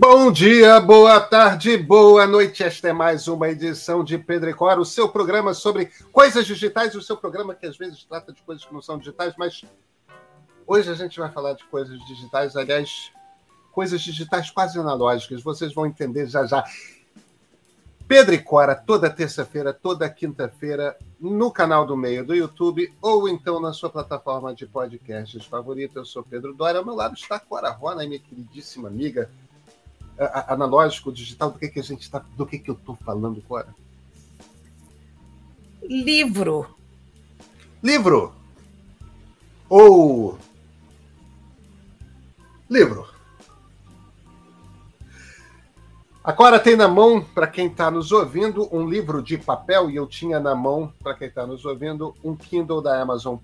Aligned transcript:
Bom 0.00 0.30
dia, 0.30 0.78
boa 0.78 1.20
tarde, 1.20 1.76
boa 1.76 2.24
noite. 2.24 2.62
Esta 2.62 2.90
é 2.90 2.92
mais 2.92 3.26
uma 3.26 3.48
edição 3.48 4.04
de 4.04 4.16
Pedro 4.16 4.48
e 4.48 4.54
Cora, 4.54 4.80
o 4.80 4.84
seu 4.84 5.08
programa 5.08 5.52
sobre 5.52 5.90
coisas 6.12 6.46
digitais, 6.46 6.94
o 6.94 7.02
seu 7.02 7.16
programa 7.16 7.52
que 7.52 7.66
às 7.66 7.76
vezes 7.76 8.04
trata 8.04 8.32
de 8.32 8.40
coisas 8.42 8.64
que 8.64 8.72
não 8.72 8.80
são 8.80 8.96
digitais, 8.96 9.34
mas 9.36 9.64
hoje 10.64 10.88
a 10.88 10.94
gente 10.94 11.18
vai 11.18 11.32
falar 11.32 11.54
de 11.54 11.64
coisas 11.64 11.98
digitais, 12.06 12.54
aliás, 12.54 13.10
coisas 13.72 14.00
digitais 14.00 14.52
quase 14.52 14.78
analógicas, 14.78 15.42
vocês 15.42 15.74
vão 15.74 15.84
entender 15.84 16.28
já 16.28 16.46
já. 16.46 16.62
Pedro 18.06 18.36
e 18.36 18.38
Cora, 18.38 18.76
toda 18.76 19.10
terça-feira, 19.10 19.72
toda 19.72 20.08
quinta-feira, 20.08 20.96
no 21.18 21.50
canal 21.50 21.84
do 21.84 21.96
Meio 21.96 22.24
do 22.24 22.36
YouTube 22.36 22.94
ou 23.02 23.28
então 23.28 23.58
na 23.58 23.72
sua 23.72 23.90
plataforma 23.90 24.54
de 24.54 24.64
podcasts 24.64 25.44
favorita. 25.44 25.98
Eu 25.98 26.04
sou 26.04 26.22
Pedro 26.22 26.54
Dória, 26.54 26.78
ao 26.78 26.86
meu 26.86 26.94
lado 26.94 27.16
está 27.16 27.34
a 27.34 27.40
Cora 27.40 27.68
Rona, 27.70 28.06
minha 28.06 28.20
queridíssima 28.20 28.86
amiga, 28.86 29.28
analógico, 30.48 31.12
digital, 31.12 31.50
do 31.50 31.58
que, 31.58 31.68
que 31.68 31.80
a 31.80 31.82
gente 31.82 32.02
está. 32.02 32.24
Do 32.36 32.46
que, 32.46 32.58
que 32.58 32.70
eu 32.70 32.74
estou 32.74 32.96
falando 32.96 33.42
agora? 33.44 33.74
Livro. 35.82 36.66
Livro. 37.82 38.34
Ou. 39.68 40.38
Livro. 42.68 43.06
Agora 46.22 46.60
tem 46.60 46.76
na 46.76 46.86
mão, 46.86 47.22
para 47.22 47.46
quem 47.46 47.68
está 47.68 47.90
nos 47.90 48.12
ouvindo, 48.12 48.68
um 48.70 48.86
livro 48.86 49.22
de 49.22 49.38
papel, 49.38 49.88
e 49.88 49.96
eu 49.96 50.06
tinha 50.06 50.38
na 50.38 50.54
mão, 50.54 50.92
para 51.02 51.14
quem 51.14 51.28
está 51.28 51.46
nos 51.46 51.64
ouvindo, 51.64 52.14
um 52.22 52.36
Kindle 52.36 52.82
da 52.82 53.00
Amazon. 53.00 53.38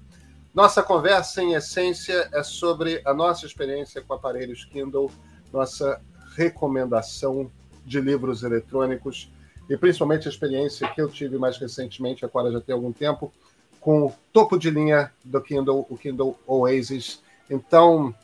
Nossa 0.53 0.83
conversa, 0.83 1.43
em 1.43 1.55
essência, 1.55 2.29
é 2.31 2.43
sobre 2.43 3.01
a 3.07 3.15
nossa 3.15 3.47
experiência 3.47 4.03
com 4.03 4.13
aparelhos 4.13 4.67
Kindle, 4.67 5.11
nossa 5.51 5.99
recomendação 6.35 7.51
de 7.85 8.01
livros 8.01 8.43
eletrônicos 8.43 9.31
e 9.69 9.77
principalmente 9.77 10.29
a 10.29 10.31
experiência 10.31 10.89
que 10.89 11.01
eu 11.01 11.09
tive 11.09 11.39
mais 11.39 11.57
recentemente, 11.57 12.25
agora 12.25 12.53
já 12.53 12.61
tem 12.61 12.75
algum 12.75 12.93
tempo, 12.93 13.33
com 13.81 14.07
o 14.07 14.13
topo 14.33 14.59
de 14.59 14.71
linha 14.71 15.13
do 15.25 15.41
Kindle, 15.41 15.87
o 15.89 15.97
Kindle 15.97 16.39
Oasis. 16.47 17.23
Então, 17.51 18.15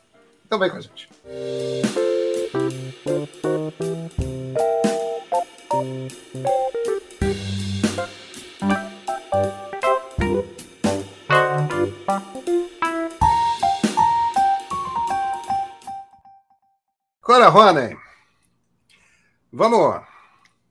então 0.45 0.59
vem 0.59 0.69
com 0.69 0.77
a 0.77 0.81
gente. 0.81 1.07
Cora 17.21 17.47
Rony, 17.47 17.95
vamos, 19.51 20.01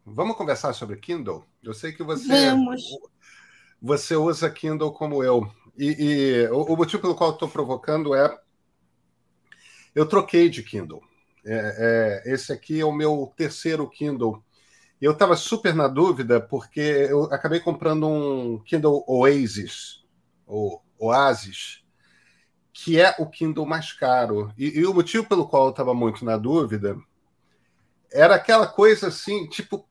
vamos 0.05 0.37
conversar 0.37 0.73
sobre 0.73 0.97
Kindle? 0.97 1.45
Eu 1.63 1.75
sei 1.75 1.93
que 1.93 2.03
você, 2.03 2.51
vamos. 2.51 2.83
você 3.81 4.17
usa 4.17 4.51
Kindle 4.51 4.93
como 4.93 5.23
eu. 5.23 5.51
E, 5.77 5.97
e 5.99 6.49
o, 6.49 6.73
o, 6.73 6.77
motivo 6.77 7.03
pelo 7.03 7.15
qual 7.15 7.33
estou 7.33 7.49
provocando 7.49 8.15
é 8.15 8.39
eu 9.95 10.07
troquei 10.07 10.49
de 10.49 10.63
Kindle. 10.63 11.03
É, 11.45 12.23
é, 12.27 12.33
esse 12.33 12.53
aqui 12.53 12.81
é 12.81 12.85
o 12.85 12.93
meu 12.93 13.33
terceiro 13.37 13.89
Kindle. 13.89 14.43
E 15.01 15.05
eu 15.05 15.13
estava 15.13 15.37
super 15.37 15.75
na 15.75 15.89
dúvida 15.89 16.41
porque 16.41 16.81
eu 16.81 17.25
acabei 17.25 17.61
comprando 17.61 18.07
um 18.07 18.59
Kindle 18.65 19.05
Oasis, 19.07 20.05
ou 20.47 20.83
Oasis, 20.99 21.83
que 22.73 23.01
é 23.01 23.15
o 23.19 23.27
Kindle 23.27 23.67
mais 23.67 23.93
caro. 23.93 24.53
E, 24.57 24.79
e 24.79 24.87
o 24.87 24.93
motivo 24.93 25.27
pelo 25.27 25.49
qual 25.49 25.65
eu 25.67 25.71
estava 25.71 25.95
muito 25.95 26.25
na 26.25 26.37
dúvida 26.37 26.97
era 28.13 28.35
aquela 28.35 28.67
coisa 28.67 29.09
assim, 29.09 29.47
tipo. 29.47 29.89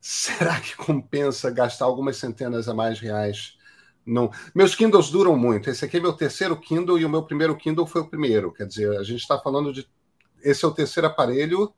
Será 0.00 0.60
que 0.60 0.76
compensa 0.76 1.50
gastar 1.50 1.84
algumas 1.84 2.16
centenas 2.16 2.68
a 2.68 2.74
mais 2.74 3.00
reais? 3.00 3.56
Não. 4.04 4.30
Meus 4.54 4.74
Kindles 4.74 5.10
duram 5.10 5.36
muito. 5.36 5.68
Esse 5.68 5.84
aqui 5.84 5.96
é 5.96 6.00
meu 6.00 6.12
terceiro 6.12 6.56
Kindle 6.60 6.98
e 6.98 7.04
o 7.04 7.10
meu 7.10 7.24
primeiro 7.24 7.56
Kindle 7.56 7.86
foi 7.86 8.02
o 8.02 8.08
primeiro. 8.08 8.52
Quer 8.52 8.66
dizer, 8.66 8.96
a 8.96 9.02
gente 9.02 9.20
está 9.20 9.38
falando 9.38 9.72
de. 9.72 9.88
Esse 10.42 10.64
é 10.64 10.68
o 10.68 10.74
terceiro 10.74 11.08
aparelho, 11.08 11.74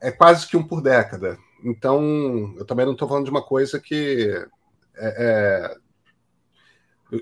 é 0.00 0.10
quase 0.10 0.46
que 0.46 0.56
um 0.56 0.66
por 0.66 0.82
década. 0.82 1.38
Então, 1.64 2.54
eu 2.58 2.66
também 2.66 2.84
não 2.84 2.92
estou 2.92 3.08
falando 3.08 3.24
de 3.24 3.30
uma 3.30 3.42
coisa 3.42 3.80
que 3.80 4.30
é, 4.96 5.76
é, 5.76 5.76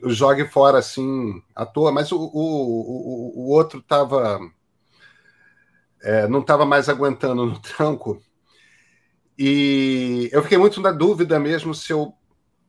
jogue 0.04 0.47
fora 0.47 0.78
assim 0.78 1.43
à 1.54 1.65
toa, 1.65 1.93
mas 1.93 2.12
o, 2.12 2.19
o, 2.19 2.31
o, 2.32 3.32
o 3.37 3.50
outro 3.50 3.81
tava, 3.82 4.41
é, 6.03 6.28
não 6.28 6.41
estava 6.41 6.64
mais 6.64 6.88
aguentando 6.88 7.47
no 7.47 7.59
tranco. 7.60 8.22
E 9.38 10.28
eu 10.32 10.42
fiquei 10.42 10.59
muito 10.59 10.81
na 10.81 10.91
dúvida 10.91 11.38
mesmo 11.38 11.75
se 11.75 11.92
eu 11.92 12.14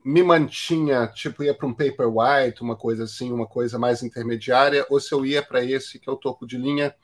me 0.03 0.23
mantinha, 0.23 1.07
tipo, 1.07 1.43
ia 1.43 1.53
para 1.53 1.67
um 1.67 1.73
paper 1.73 2.07
white, 2.07 2.61
uma 2.61 2.75
coisa 2.75 3.03
assim, 3.03 3.31
uma 3.31 3.47
coisa 3.47 3.77
mais 3.77 4.01
intermediária, 4.01 4.85
ou 4.89 4.99
se 4.99 5.13
eu 5.13 5.25
ia 5.25 5.43
para 5.43 5.63
esse 5.63 5.99
que 5.99 6.09
é 6.09 6.11
o 6.11 6.17
topo 6.17 6.47
de 6.47 6.57
linha. 6.57 6.95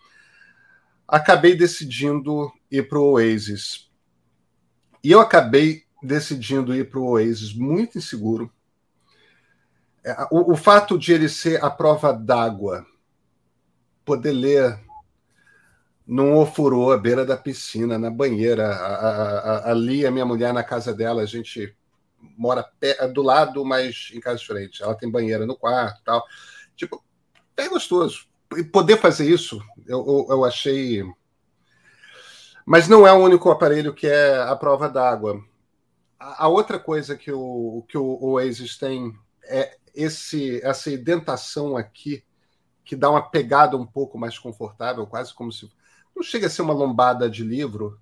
Acabei 1.08 1.56
decidindo 1.56 2.52
ir 2.72 2.88
para 2.88 3.00
o 3.00 3.12
Oasis. 3.14 3.90
E 5.04 5.12
eu 5.12 5.20
acabei 5.20 5.84
decidindo 6.02 6.74
ir 6.74 6.90
para 6.90 7.00
o 7.00 7.10
Oasis 7.10 7.54
muito 7.54 7.98
inseguro, 7.98 8.52
é, 10.04 10.28
o, 10.30 10.54
o 10.54 10.56
fato 10.56 11.00
de 11.00 11.12
ele 11.12 11.28
ser 11.28 11.64
a 11.64 11.70
prova 11.70 12.14
d'água, 12.14 12.86
poder 14.06 14.34
ler 14.34 14.85
num 16.06 16.38
ofurô 16.38 16.92
à 16.92 16.98
beira 16.98 17.26
da 17.26 17.36
piscina, 17.36 17.98
na 17.98 18.10
banheira. 18.10 18.68
A, 18.68 18.96
a, 18.96 19.40
a, 19.40 19.72
ali, 19.72 20.06
a 20.06 20.12
minha 20.12 20.26
mulher, 20.26 20.54
na 20.54 20.64
casa 20.64 20.94
dela, 20.94 21.22
a 21.22 21.26
gente 21.26 21.76
mora 22.38 22.64
pé, 22.80 23.08
do 23.08 23.22
lado, 23.22 23.64
mas 23.66 24.12
em 24.14 24.20
casa 24.20 24.40
diferente. 24.40 24.84
Ela 24.84 24.96
tem 24.96 25.10
banheira 25.10 25.46
no 25.46 25.56
quarto 25.56 26.02
tal. 26.04 26.24
Tipo, 26.76 27.04
é 27.58 27.68
gostoso. 27.68 28.28
E 28.56 28.64
poder 28.64 28.98
fazer 28.98 29.28
isso, 29.30 29.62
eu, 29.88 30.06
eu, 30.06 30.28
eu 30.30 30.46
achei. 30.46 31.04
Mas 32.66 32.88
não 32.88 33.08
é 33.08 33.12
o 33.12 33.18
único 33.18 33.50
aparelho 33.50 33.94
que 33.94 34.08
é 34.08 34.38
a 34.38 34.56
prova 34.56 34.88
d'água. 34.88 35.44
A, 36.20 36.46
a 36.46 36.48
outra 36.48 36.80
coisa 36.80 37.18
que 37.18 37.32
o, 37.32 37.84
que 37.88 37.98
o 37.98 38.24
Oasis 38.24 38.78
tem 38.78 39.14
é 39.44 39.78
esse 39.94 40.60
essa 40.64 40.92
indentação 40.92 41.78
aqui 41.78 42.24
que 42.84 42.96
dá 42.96 43.10
uma 43.10 43.30
pegada 43.30 43.76
um 43.76 43.86
pouco 43.86 44.18
mais 44.18 44.38
confortável, 44.38 45.08
quase 45.08 45.34
como 45.34 45.52
se 45.52 45.68
não 46.16 46.24
chega 46.24 46.48
a 46.48 46.50
ser 46.50 46.62
uma 46.62 46.74
lombada 46.74 47.30
de 47.30 47.44
livro, 47.44 48.00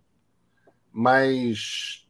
mas 0.92 2.08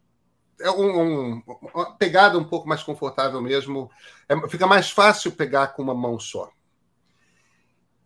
é 0.59 0.69
um, 0.69 1.01
um, 1.01 1.43
uma 1.73 1.95
pegada 1.95 2.37
um 2.37 2.43
pouco 2.43 2.67
mais 2.67 2.83
confortável 2.83 3.41
mesmo. 3.41 3.89
É, 4.27 4.49
fica 4.49 4.67
mais 4.67 4.89
fácil 4.91 5.31
pegar 5.31 5.67
com 5.67 5.81
uma 5.81 5.95
mão 5.95 6.19
só. 6.19 6.51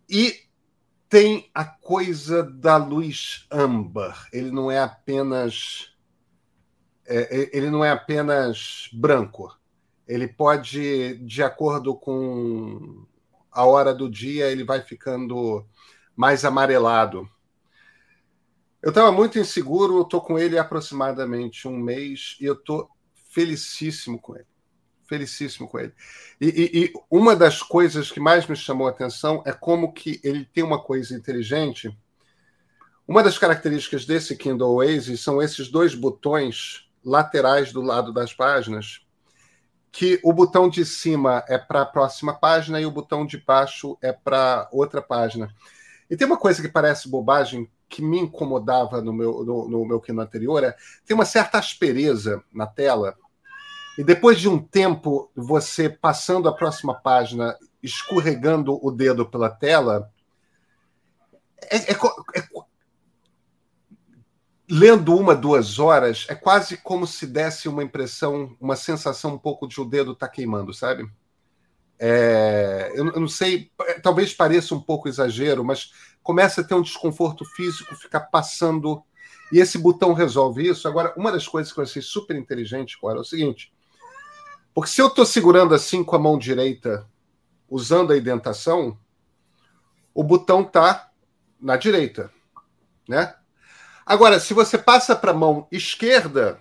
E 0.10 0.42
tem 1.10 1.50
a 1.54 1.66
coisa 1.66 2.44
da 2.44 2.78
luz 2.78 3.46
âmbar. 3.52 4.28
Ele 4.32 4.52
não 4.52 4.70
é 4.70 4.80
apenas 4.80 5.94
é, 7.06 7.42
é 7.42 7.58
ele 7.58 7.70
não 7.70 7.84
é 7.84 7.92
apenas 7.92 8.90
branco 8.94 9.58
ele 10.08 10.28
pode, 10.28 11.18
de 11.18 11.44
acordo 11.44 11.94
com 11.94 13.06
a 13.52 13.66
hora 13.66 13.94
do 13.94 14.10
dia, 14.10 14.50
ele 14.50 14.64
vai 14.64 14.82
ficando 14.82 15.66
mais 16.16 16.46
amarelado. 16.46 17.30
Eu 18.82 18.90
estava 18.90 19.12
muito 19.12 19.40
inseguro, 19.40 20.02
estou 20.02 20.22
com 20.22 20.38
ele 20.38 20.58
há 20.58 20.62
aproximadamente 20.62 21.68
um 21.68 21.78
mês 21.78 22.38
e 22.40 22.46
eu 22.46 22.54
estou 22.54 22.90
felicíssimo 23.32 24.20
com 24.20 24.36
ele. 24.36 24.46
Felicíssimo 25.08 25.68
com 25.68 25.80
ele. 25.80 25.94
E, 26.40 26.48
e, 26.48 26.84
e, 26.84 26.94
uma 27.10 27.36
das 27.36 27.62
coisas 27.62 28.12
que 28.12 28.20
mais 28.20 28.46
me 28.46 28.56
chamou 28.56 28.88
a 28.88 28.92
atenção 28.92 29.42
é 29.46 29.52
como 29.52 29.94
que 29.94 30.20
ele 30.24 30.46
tem 30.46 30.64
uma 30.64 30.82
coisa 30.82 31.16
inteligente. 31.16 31.98
Uma 33.08 33.24
das 33.24 33.38
características 33.38 34.06
desse 34.06 34.36
Kindle 34.36 34.76
Oasis 34.76 35.22
são 35.22 35.42
esses 35.42 35.70
dois 35.70 35.96
botões 35.96 36.88
laterais 37.04 37.72
do 37.72 37.82
lado 37.82 38.12
das 38.12 38.34
páginas 38.34 39.02
que 39.92 40.20
o 40.24 40.32
botão 40.32 40.70
de 40.70 40.86
cima 40.86 41.44
é 41.48 41.58
para 41.58 41.82
a 41.82 41.86
próxima 41.86 42.34
página 42.34 42.80
e 42.80 42.86
o 42.86 42.92
botão 42.92 43.26
de 43.26 43.38
baixo 43.38 43.98
é 44.02 44.12
para 44.12 44.70
outra 44.72 45.02
página. 45.02 45.50
E 46.10 46.16
tem 46.16 46.28
uma 46.28 46.38
coisa 46.38 46.62
que 46.62 46.70
parece 46.70 47.10
bobagem 47.10 47.68
que 47.90 48.02
me 48.02 48.20
incomodava 48.20 49.02
no 49.02 49.14
meu, 49.14 49.44
no, 49.44 49.68
no 49.70 49.86
meu 49.86 50.00
Kindle 50.00 50.24
anterior, 50.24 50.64
é 50.64 50.76
tem 51.06 51.16
uma 51.16 51.26
certa 51.26 51.58
aspereza 51.58 52.44
na 52.54 52.68
tela. 52.68 53.16
E 53.98 54.04
depois 54.04 54.40
de 54.40 54.48
um 54.48 54.60
tempo, 54.60 55.32
você 55.36 55.90
passando 55.90 56.48
a 56.48 56.54
próxima 56.54 56.94
página, 56.94 57.58
escorregando 57.82 58.78
o 58.86 58.92
dedo 58.92 59.26
pela 59.26 59.50
tela, 59.50 60.12
é, 61.64 61.78
é, 61.78 61.96
é, 62.36 62.48
lendo 64.70 65.16
uma, 65.16 65.36
duas 65.36 65.80
horas, 65.80 66.26
é 66.30 66.36
quase 66.36 66.78
como 66.78 67.08
se 67.08 67.26
desse 67.26 67.68
uma 67.68 67.84
impressão, 67.84 68.56
uma 68.60 68.76
sensação 68.76 69.34
um 69.34 69.40
pouco 69.40 69.68
de 69.68 69.80
o 69.80 69.86
dedo 69.86 70.16
tá 70.16 70.28
queimando, 70.28 70.74
sabe? 70.74 71.10
É, 72.00 72.92
eu, 72.94 73.08
eu, 73.08 73.20
não 73.20 73.28
sei, 73.28 73.72
talvez 74.04 74.34
pareça 74.34 74.76
um 74.76 74.82
pouco 74.82 75.08
exagero, 75.08 75.64
mas 75.64 75.92
começa 76.28 76.60
a 76.60 76.64
ter 76.66 76.76
um 76.76 76.82
desconforto 76.82 77.46
físico, 77.46 77.96
ficar 77.96 78.20
passando. 78.20 79.02
E 79.50 79.60
esse 79.60 79.78
botão 79.78 80.12
resolve 80.12 80.68
isso. 80.68 80.86
Agora, 80.86 81.14
uma 81.16 81.32
das 81.32 81.48
coisas 81.48 81.72
que 81.72 81.80
eu 81.80 81.86
achei 81.86 82.02
super 82.02 82.36
inteligente, 82.36 82.98
Cora, 83.00 83.20
é 83.20 83.22
o 83.22 83.24
seguinte: 83.24 83.72
porque 84.74 84.90
se 84.90 85.02
eu 85.02 85.08
estou 85.08 85.26
segurando 85.26 85.74
assim 85.74 86.04
com 86.04 86.18
a 86.18 86.20
mão 86.20 86.38
direita, 86.38 87.08
usando 87.70 88.12
a 88.12 88.18
indentação, 88.18 89.00
o 90.14 90.22
botão 90.22 90.64
está 90.64 91.10
na 91.62 91.78
direita, 91.78 92.30
né? 93.08 93.34
Agora, 94.06 94.38
se 94.38 94.54
você 94.54 94.78
passa 94.78 95.16
para 95.16 95.32
a 95.32 95.34
mão 95.34 95.66
esquerda, 95.72 96.60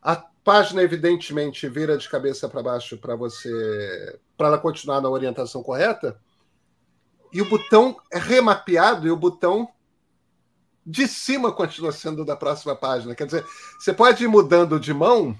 a 0.00 0.14
página 0.14 0.80
evidentemente 0.80 1.68
vira 1.68 1.98
de 1.98 2.08
cabeça 2.08 2.48
para 2.48 2.62
baixo 2.62 2.98
para 2.98 3.16
você, 3.16 4.16
para 4.36 4.46
ela 4.46 4.58
continuar 4.58 5.00
na 5.00 5.08
orientação 5.08 5.60
correta, 5.60 6.20
e 7.34 7.42
o 7.42 7.48
botão 7.48 8.00
é 8.12 8.18
remapeado 8.18 9.08
e 9.08 9.10
o 9.10 9.16
botão 9.16 9.68
de 10.86 11.08
cima 11.08 11.50
continua 11.50 11.90
sendo 11.90 12.24
da 12.24 12.36
próxima 12.36 12.76
página. 12.76 13.14
Quer 13.14 13.26
dizer, 13.26 13.44
você 13.76 13.92
pode 13.92 14.22
ir 14.22 14.28
mudando 14.28 14.78
de 14.78 14.94
mão, 14.94 15.36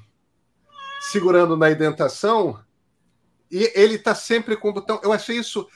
segurando 1.13 1.57
na 1.57 1.71
indentação, 1.71 2.61
e 3.49 3.71
ele 3.77 3.95
está 3.95 4.13
sempre 4.13 4.57
com 4.57 4.71
o 4.71 4.73
botão. 4.73 5.01
Eu 5.05 5.13
achei 5.13 5.39
isso 5.39 5.69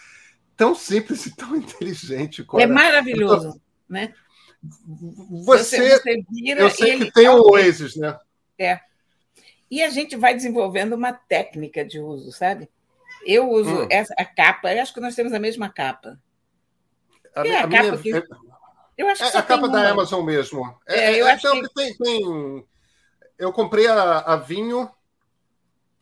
tão 0.56 0.74
simples 0.74 1.24
e 1.26 1.36
tão 1.36 1.54
inteligente. 1.54 2.42
Cora. 2.42 2.64
É 2.64 2.66
maravilhoso, 2.66 3.48
então, 3.48 3.60
né? 3.88 4.12
Você, 5.44 6.00
você 6.00 6.24
vira, 6.28 6.62
eu 6.62 6.70
sei 6.70 6.98
que 6.98 7.12
tem 7.12 7.28
o 7.28 7.40
Oasis, 7.42 7.94
né? 7.94 8.18
É. 8.58 8.80
E 9.70 9.84
a 9.84 9.90
gente 9.90 10.16
vai 10.16 10.34
desenvolvendo 10.34 10.94
uma 10.94 11.12
técnica 11.12 11.84
de 11.84 12.00
uso, 12.00 12.32
sabe? 12.32 12.68
Eu 13.28 13.50
uso 13.50 13.82
hum. 13.82 13.88
essa, 13.90 14.14
a 14.16 14.24
capa, 14.24 14.72
eu 14.72 14.80
acho 14.80 14.94
que 14.94 15.00
nós 15.00 15.14
temos 15.14 15.34
a 15.34 15.38
mesma 15.38 15.68
capa. 15.68 16.18
A, 17.36 17.46
é 17.46 17.56
a, 17.56 17.64
a 17.64 17.68
capa 17.68 17.82
minha, 17.82 17.98
que... 17.98 18.10
Eu 18.96 19.06
acho 19.06 19.30
que 19.30 19.36
é 19.36 19.38
a 19.38 19.42
capa 19.42 19.68
da 19.68 19.90
Amazon 19.90 20.24
mesmo. 20.24 20.74
É, 20.88 20.98
é, 20.98 21.20
eu 21.20 21.28
é, 21.28 21.32
acho 21.32 21.46
então, 21.46 21.60
que... 21.60 21.74
Tem, 21.74 21.94
tem, 21.98 22.66
Eu 23.38 23.52
comprei 23.52 23.86
a, 23.86 24.20
a 24.20 24.36
vinho 24.36 24.90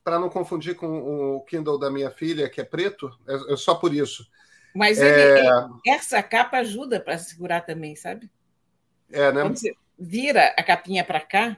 para 0.04 0.20
não 0.20 0.30
confundir 0.30 0.76
com 0.76 1.36
o 1.36 1.40
Kindle 1.42 1.80
da 1.80 1.90
minha 1.90 2.12
filha, 2.12 2.48
que 2.48 2.60
é 2.60 2.64
preto, 2.64 3.10
é, 3.26 3.54
é 3.54 3.56
só 3.56 3.74
por 3.74 3.92
isso. 3.92 4.24
Mas 4.72 5.00
ele, 5.00 5.48
é... 5.48 5.68
essa 5.88 6.22
capa 6.22 6.58
ajuda 6.58 7.00
para 7.00 7.18
segurar 7.18 7.62
também, 7.62 7.96
sabe? 7.96 8.30
É, 9.10 9.32
né? 9.32 9.42
Quando 9.42 9.58
você 9.58 9.74
vira 9.98 10.54
a 10.56 10.62
capinha 10.62 11.02
para 11.02 11.20
cá, 11.20 11.56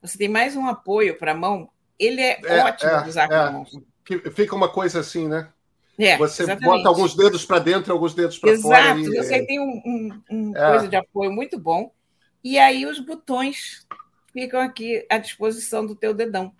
você 0.00 0.16
tem 0.16 0.28
mais 0.28 0.54
um 0.54 0.68
apoio 0.68 1.18
para 1.18 1.32
a 1.32 1.36
mão. 1.36 1.68
Ele 1.98 2.20
é, 2.20 2.40
é 2.44 2.64
ótimo 2.64 2.90
é, 2.90 3.02
de 3.02 3.08
usar 3.08 3.26
com 3.26 3.34
a 3.34 3.50
mão. 3.50 3.66
Fica 4.04 4.54
uma 4.54 4.68
coisa 4.68 5.00
assim, 5.00 5.26
né? 5.26 5.48
É, 5.98 6.16
você 6.16 6.42
exatamente. 6.42 6.64
bota 6.64 6.88
alguns 6.88 7.14
dedos 7.14 7.44
para 7.44 7.60
dentro, 7.60 7.92
alguns 7.92 8.14
dedos 8.14 8.38
para 8.38 8.58
fora. 8.58 8.98
Exato, 8.98 9.16
você 9.16 9.46
tem 9.46 9.60
um, 9.60 9.82
um, 9.86 10.22
um 10.30 10.56
é. 10.56 10.70
coisa 10.70 10.88
de 10.88 10.96
apoio 10.96 11.32
muito 11.32 11.58
bom. 11.58 11.92
E 12.42 12.58
aí 12.58 12.84
os 12.84 12.98
botões 12.98 13.86
ficam 14.32 14.60
aqui 14.60 15.06
à 15.08 15.18
disposição 15.18 15.86
do 15.86 15.94
teu 15.94 16.12
dedão. 16.12 16.52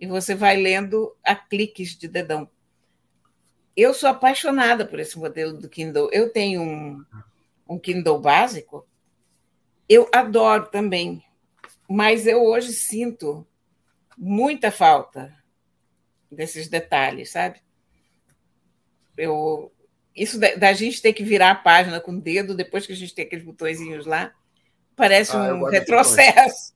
E 0.00 0.06
você 0.06 0.34
vai 0.34 0.56
lendo 0.56 1.14
a 1.22 1.34
cliques 1.34 1.96
de 1.96 2.08
dedão. 2.08 2.48
Eu 3.76 3.92
sou 3.92 4.08
apaixonada 4.08 4.86
por 4.86 4.98
esse 4.98 5.18
modelo 5.18 5.52
do 5.52 5.68
Kindle. 5.68 6.08
Eu 6.10 6.32
tenho 6.32 6.62
um, 6.62 7.04
um 7.68 7.78
Kindle 7.78 8.18
básico. 8.18 8.86
Eu 9.88 10.08
adoro 10.12 10.66
também. 10.66 11.22
Mas 11.88 12.26
eu 12.26 12.42
hoje 12.42 12.72
sinto 12.72 13.46
muita 14.16 14.70
falta 14.70 15.32
desses 16.30 16.68
detalhes, 16.68 17.30
sabe? 17.30 17.60
Eu, 19.16 19.72
isso 20.14 20.38
da, 20.38 20.54
da, 20.54 20.72
gente 20.72 21.02
ter 21.02 21.12
que 21.12 21.24
virar 21.24 21.50
a 21.50 21.54
página 21.54 22.00
com 22.00 22.12
o 22.12 22.20
dedo 22.20 22.54
depois 22.54 22.86
que 22.86 22.92
a 22.92 22.96
gente 22.96 23.14
tem 23.14 23.24
aqueles 23.24 23.44
botõezinhos 23.44 24.06
lá, 24.06 24.32
parece 24.94 25.36
ah, 25.36 25.54
um 25.54 25.64
retrocesso. 25.64 26.74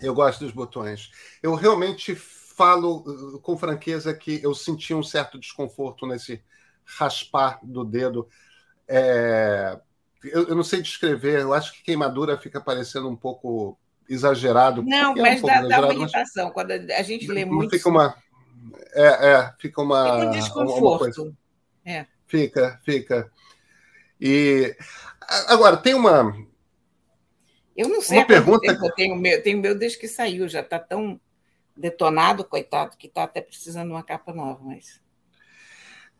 Eu 0.00 0.14
gosto 0.14 0.40
dos 0.44 0.52
botões. 0.52 1.10
Eu 1.42 1.54
realmente 1.54 2.14
falo 2.14 3.04
uh, 3.06 3.40
com 3.40 3.56
franqueza 3.56 4.14
que 4.14 4.42
eu 4.42 4.54
senti 4.54 4.94
um 4.94 5.02
certo 5.02 5.38
desconforto 5.38 6.06
nesse 6.06 6.42
raspar 6.84 7.58
do 7.62 7.84
dedo. 7.84 8.28
É... 8.88 9.78
Eu, 10.22 10.48
eu, 10.48 10.54
não 10.54 10.62
sei 10.62 10.82
descrever, 10.82 11.40
eu 11.40 11.54
acho 11.54 11.72
que 11.72 11.82
queimadura 11.82 12.36
fica 12.36 12.60
parecendo 12.60 13.08
um 13.08 13.16
pouco 13.16 13.78
exagerado. 14.06 14.82
Não, 14.82 15.14
mas 15.14 15.42
é 15.42 15.44
um 15.44 15.46
dá, 15.46 15.60
dá, 15.62 15.80
uma 15.86 15.94
irritação. 15.94 16.50
Quando 16.50 16.72
a 16.72 17.02
gente 17.02 17.26
lê 17.28 17.44
muito. 17.44 17.70
Fica 17.70 17.88
uma. 17.88 18.14
É, 18.94 19.32
é, 19.32 19.54
fica 19.58 19.80
uma. 19.80 20.04
Fica 20.04 20.26
um 20.26 20.30
desconforto. 20.30 21.36
É. 21.84 22.06
Fica, 22.26 22.80
fica. 22.84 23.30
E 24.20 24.76
agora 25.48 25.76
tem 25.76 25.94
uma. 25.94 26.34
Eu 27.76 27.88
não 27.88 28.00
sei. 28.00 28.18
Uma 28.18 28.26
pergunta. 28.26 28.66
Eu 28.66 28.94
tenho 28.94 29.16
meu, 29.16 29.42
tenho 29.42 29.58
meu 29.58 29.76
desde 29.76 29.98
que 29.98 30.08
saiu, 30.08 30.48
já 30.48 30.60
está 30.60 30.78
tão 30.78 31.20
detonado, 31.76 32.44
coitado, 32.44 32.96
que 32.96 33.06
está 33.06 33.24
até 33.24 33.40
precisando 33.40 33.88
de 33.88 33.92
uma 33.92 34.02
capa 34.02 34.32
nova, 34.32 34.60
mas. 34.62 35.00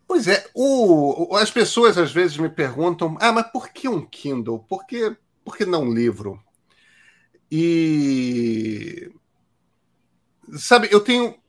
Pois 0.06 0.26
é, 0.26 0.44
o, 0.54 1.36
as 1.36 1.52
pessoas 1.52 1.96
às 1.96 2.10
vezes 2.10 2.36
me 2.36 2.48
perguntam: 2.48 3.16
ah, 3.20 3.30
mas 3.30 3.50
por 3.52 3.68
que 3.68 3.88
um 3.88 4.04
Kindle? 4.04 4.58
Por 4.60 4.84
que, 4.86 5.16
por 5.44 5.56
que 5.56 5.64
não 5.64 5.84
um 5.84 5.94
livro? 5.94 6.42
E. 7.50 9.12
Sabe, 10.56 10.88
eu 10.90 11.00
tenho 11.00 11.39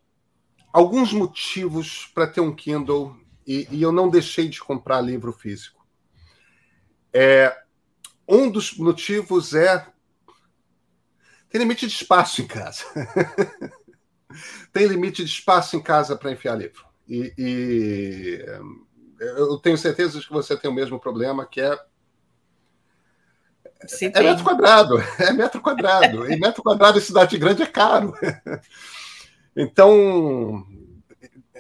alguns 0.71 1.11
motivos 1.13 2.09
para 2.13 2.27
ter 2.27 2.41
um 2.41 2.55
Kindle 2.55 3.15
e, 3.45 3.67
e, 3.71 3.81
eu 3.81 3.91
não 3.91 4.09
deixei 4.09 4.47
de 4.47 4.59
comprar 4.59 5.01
livro 5.01 5.33
físico. 5.33 5.85
É, 7.13 7.55
um 8.27 8.49
dos 8.49 8.77
motivos 8.77 9.53
é 9.53 9.85
tem 11.49 11.59
limite 11.59 11.85
de 11.85 11.93
espaço 11.93 12.41
em 12.41 12.47
casa. 12.47 12.85
tem 14.71 14.87
limite 14.87 15.23
de 15.23 15.29
espaço 15.29 15.75
em 15.75 15.81
casa 15.81 16.15
para 16.15 16.31
enfiar 16.31 16.55
livro. 16.55 16.85
E, 17.07 17.33
e, 17.37 18.45
eu 19.19 19.57
tenho 19.57 19.77
certeza 19.77 20.19
de 20.19 20.25
que 20.25 20.31
você 20.31 20.55
tem 20.55 20.71
o 20.71 20.73
mesmo 20.73 20.99
problema, 20.99 21.45
que 21.45 21.59
é 21.59 21.77
é 24.19 24.23
metro 24.23 24.43
quadrado, 24.43 24.97
é 25.19 25.33
metro 25.33 25.61
quadrado. 25.61 26.31
E 26.31 26.39
metro 26.39 26.63
quadrado 26.63 26.99
em 26.99 27.01
cidade 27.01 27.37
grande 27.37 27.63
é 27.63 27.67
caro. 27.67 28.13
Então, 29.55 30.65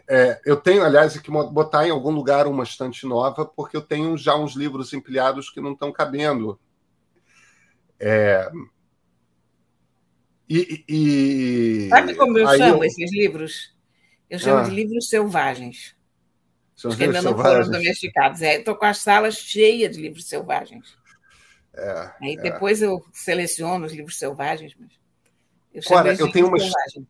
é, 0.07 0.41
eu 0.45 0.57
tenho, 0.57 0.83
aliás, 0.83 1.17
que 1.17 1.31
botar 1.31 1.87
em 1.87 1.91
algum 1.91 2.11
lugar 2.11 2.47
uma 2.47 2.63
estante 2.63 3.05
nova, 3.05 3.45
porque 3.45 3.77
eu 3.77 3.81
tenho 3.81 4.17
já 4.17 4.35
uns 4.35 4.55
livros 4.55 4.93
empilhados 4.93 5.49
que 5.49 5.61
não 5.61 5.73
estão 5.73 5.91
cabendo. 5.91 6.59
É, 7.99 8.49
e, 10.53 10.83
e, 10.89 11.87
Sabe 11.87 12.13
como 12.15 12.37
eu 12.37 12.45
chamo 12.57 12.77
eu... 12.77 12.83
esses 12.83 13.09
livros? 13.13 13.73
Eu 14.29 14.37
chamo 14.37 14.59
ah. 14.59 14.63
de 14.63 14.71
livros 14.71 15.07
selvagens. 15.07 15.95
São 16.75 16.91
que 16.91 17.03
ainda 17.05 17.21
não 17.21 17.37
foram 17.37 17.69
domesticados. 17.69 18.41
É, 18.41 18.57
Estou 18.57 18.75
com 18.75 18.85
as 18.85 18.97
salas 18.97 19.35
cheias 19.35 19.95
de 19.95 20.01
livros 20.01 20.25
selvagens. 20.25 20.97
É, 21.73 22.11
Aí 22.21 22.33
é. 22.33 22.41
depois 22.41 22.81
eu 22.81 23.01
seleciono 23.13 23.85
os 23.85 23.93
livros 23.93 24.19
selvagens. 24.19 24.75
Mas 24.77 24.91
eu, 25.73 25.95
Ora, 25.95 26.13
eu 26.13 26.29
tenho 26.29 26.47
uma. 26.47 26.59
Selvagens 26.59 27.07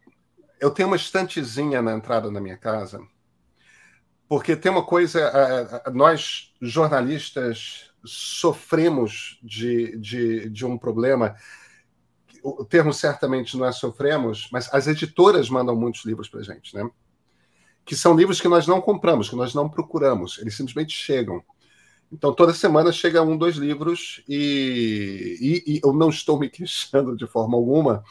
eu 0.62 0.70
tenho 0.70 0.88
uma 0.88 0.96
estantezinha 0.96 1.82
na 1.82 1.92
entrada 1.92 2.32
da 2.32 2.40
minha 2.40 2.56
casa, 2.56 3.02
porque 4.30 4.56
tem 4.56 4.72
uma 4.72 4.86
coisa, 4.86 5.84
nós 5.92 6.54
jornalistas 6.62 7.92
sofremos 8.06 9.40
de, 9.44 9.98
de, 9.98 10.50
de 10.50 10.66
um 10.66 10.78
problema. 10.78 11.36
O 12.44 12.64
termo 12.64 12.94
certamente 12.94 13.58
não 13.58 13.66
é 13.66 13.72
sofremos, 13.72 14.48
mas 14.52 14.74
as 14.74 14.88
editoras 14.88 15.50
mandam 15.50 15.76
muitos 15.76 16.06
livros 16.06 16.30
para 16.30 16.44
gente, 16.44 16.76
né? 16.76 16.90
Que 17.84 17.96
são 17.96 18.16
livros 18.16 18.40
que 18.40 18.48
nós 18.48 18.68
não 18.68 18.80
compramos, 18.80 19.30
que 19.30 19.36
nós 19.36 19.54
não 19.54 19.68
procuramos, 19.68 20.38
eles 20.40 20.56
simplesmente 20.56 20.94
chegam. 20.94 21.44
Então, 22.12 22.34
toda 22.34 22.54
semana 22.54 22.92
chega 22.92 23.22
um, 23.22 23.38
dois 23.38 23.56
livros, 23.56 24.24
e, 24.28 25.38
e, 25.42 25.74
e 25.74 25.82
eu 25.84 25.94
não 25.94 26.10
estou 26.10 26.38
me 26.40 26.50
queixando 26.50 27.16
de 27.16 27.26
forma 27.26 27.56
alguma, 27.56 28.04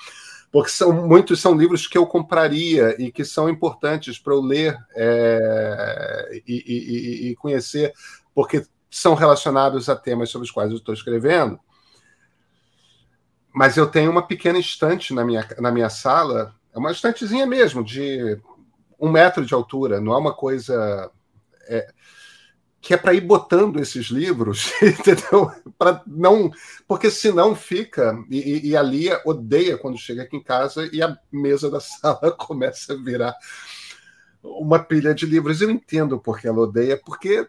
porque 0.52 0.70
são 0.70 0.92
muitos 0.92 1.40
são 1.40 1.54
livros 1.54 1.86
que 1.86 1.96
eu 1.96 2.06
compraria 2.06 2.96
e 3.00 3.12
que 3.12 3.24
são 3.24 3.48
importantes 3.48 4.18
para 4.18 4.34
eu 4.34 4.40
ler 4.40 4.76
é, 4.96 6.42
e, 6.46 6.64
e, 6.66 7.30
e, 7.30 7.36
conhecer, 7.36 7.92
porque 8.34 8.66
são 8.90 9.14
relacionados 9.14 9.88
a 9.88 9.94
temas 9.94 10.30
sobre 10.30 10.46
os 10.46 10.50
quais 10.50 10.70
eu 10.70 10.78
estou 10.78 10.92
escrevendo. 10.92 11.58
Mas 13.54 13.76
eu 13.76 13.86
tenho 13.86 14.10
uma 14.10 14.26
pequena 14.26 14.58
estante 14.58 15.14
na 15.14 15.24
minha, 15.24 15.46
na 15.58 15.70
minha 15.70 15.88
sala, 15.88 16.54
é 16.72 16.78
uma 16.78 16.90
estantezinha 16.90 17.46
mesmo, 17.46 17.84
de 17.84 18.40
um 18.98 19.08
metro 19.08 19.44
de 19.44 19.54
altura, 19.54 20.00
não 20.00 20.12
é 20.12 20.18
uma 20.18 20.34
coisa. 20.34 21.10
É, 21.68 21.92
que 22.80 22.94
é 22.94 22.96
para 22.96 23.12
ir 23.12 23.20
botando 23.20 23.78
esses 23.78 24.06
livros, 24.06 24.72
entendeu? 24.82 25.52
Para 25.78 26.02
não, 26.06 26.50
porque 26.88 27.10
senão 27.10 27.54
fica 27.54 28.18
e, 28.30 28.70
e, 28.70 28.76
a 28.76 28.82
Lia 28.82 29.20
odeia 29.24 29.76
quando 29.76 29.98
chega 29.98 30.22
aqui 30.22 30.36
em 30.36 30.42
casa 30.42 30.88
e 30.92 31.02
a 31.02 31.16
mesa 31.30 31.70
da 31.70 31.80
sala 31.80 32.32
começa 32.32 32.94
a 32.94 32.96
virar 32.96 33.36
uma 34.42 34.78
pilha 34.78 35.14
de 35.14 35.26
livros. 35.26 35.60
Eu 35.60 35.70
entendo 35.70 36.18
porque 36.18 36.48
ela 36.48 36.60
odeia, 36.60 36.98
porque 37.04 37.46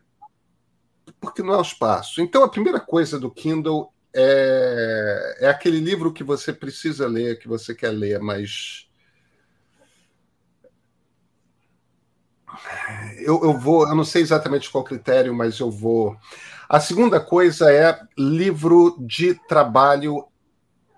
porque 1.19 1.41
não 1.41 1.53
é 1.53 1.57
o 1.57 1.61
espaço. 1.61 2.21
Então, 2.21 2.43
a 2.43 2.49
primeira 2.49 2.79
coisa 2.79 3.19
do 3.19 3.31
Kindle 3.31 3.91
é, 4.13 5.37
é 5.41 5.49
aquele 5.49 5.79
livro 5.79 6.13
que 6.13 6.23
você 6.23 6.51
precisa 6.51 7.07
ler, 7.07 7.39
que 7.39 7.47
você 7.47 7.73
quer 7.73 7.91
ler, 7.91 8.19
mas. 8.19 8.87
Eu, 13.23 13.43
eu 13.43 13.57
vou, 13.57 13.87
eu 13.87 13.95
não 13.95 14.03
sei 14.03 14.21
exatamente 14.21 14.69
qual 14.69 14.83
critério, 14.83 15.33
mas 15.33 15.59
eu 15.59 15.69
vou. 15.69 16.15
A 16.67 16.79
segunda 16.79 17.19
coisa 17.19 17.71
é 17.71 17.99
livro 18.17 18.95
de 18.99 19.35
trabalho 19.47 20.27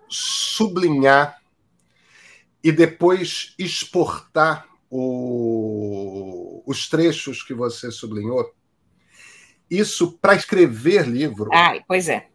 sublinhar 0.08 1.40
e 2.64 2.72
depois 2.72 3.56
exportar 3.58 4.66
o, 4.90 6.64
os 6.66 6.88
trechos 6.88 7.44
que 7.44 7.54
você 7.54 7.92
sublinhou. 7.92 8.54
Isso 9.70 10.18
para 10.20 10.36
escrever 10.36 11.08
livro. 11.08 11.50
Ah, 11.52 11.74
pois 11.88 12.08
é 12.08 12.28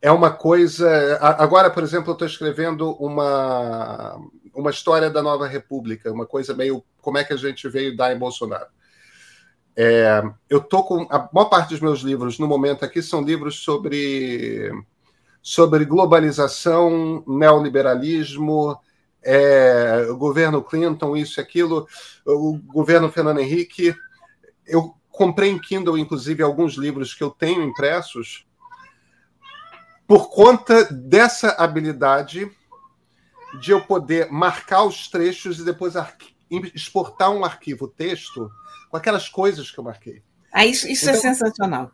é 0.00 0.10
uma 0.10 0.30
coisa. 0.30 1.18
Agora, 1.20 1.70
por 1.70 1.82
exemplo, 1.82 2.10
eu 2.10 2.12
estou 2.12 2.26
escrevendo 2.26 2.92
uma, 2.92 4.18
uma 4.54 4.70
história 4.70 5.10
da 5.10 5.22
nova 5.22 5.46
república, 5.46 6.12
uma 6.12 6.26
coisa 6.26 6.54
meio 6.54 6.84
como 7.00 7.18
é 7.18 7.24
que 7.24 7.32
a 7.32 7.36
gente 7.36 7.68
veio 7.68 7.96
dar 7.96 8.14
em 8.14 8.18
Bolsonaro. 8.18 8.66
É, 9.80 10.24
eu 10.50 10.60
tô 10.60 10.82
com 10.82 11.06
a 11.08 11.28
maior 11.32 11.48
parte 11.48 11.68
dos 11.68 11.78
meus 11.78 12.00
livros 12.00 12.36
no 12.36 12.48
momento 12.48 12.84
aqui 12.84 13.00
são 13.00 13.22
livros 13.22 13.60
sobre 13.60 14.72
sobre 15.40 15.84
globalização, 15.84 17.22
neoliberalismo, 17.24 18.76
é, 19.22 20.08
o 20.10 20.16
governo 20.16 20.64
Clinton, 20.64 21.16
isso 21.16 21.38
e 21.38 21.42
aquilo, 21.42 21.86
o 22.26 22.58
governo 22.58 23.08
Fernando 23.08 23.38
Henrique. 23.38 23.94
Eu 24.66 24.96
comprei 25.12 25.48
em 25.52 25.60
Kindle, 25.60 25.96
inclusive, 25.96 26.42
alguns 26.42 26.74
livros 26.74 27.14
que 27.14 27.22
eu 27.22 27.30
tenho 27.30 27.62
impressos 27.62 28.44
por 30.08 30.28
conta 30.28 30.92
dessa 30.92 31.50
habilidade 31.50 32.50
de 33.60 33.70
eu 33.70 33.80
poder 33.80 34.28
marcar 34.28 34.82
os 34.82 35.08
trechos 35.08 35.60
e 35.60 35.64
depois 35.64 35.94
exportar 36.50 37.30
um 37.30 37.44
arquivo 37.44 37.86
texto 37.88 38.50
com 38.90 38.96
aquelas 38.96 39.28
coisas 39.28 39.70
que 39.70 39.78
eu 39.78 39.84
marquei. 39.84 40.22
Ah, 40.52 40.64
isso, 40.64 40.88
isso 40.88 41.08
é 41.08 41.16
então, 41.16 41.30
é 41.30 41.34
sensacional. 41.34 41.92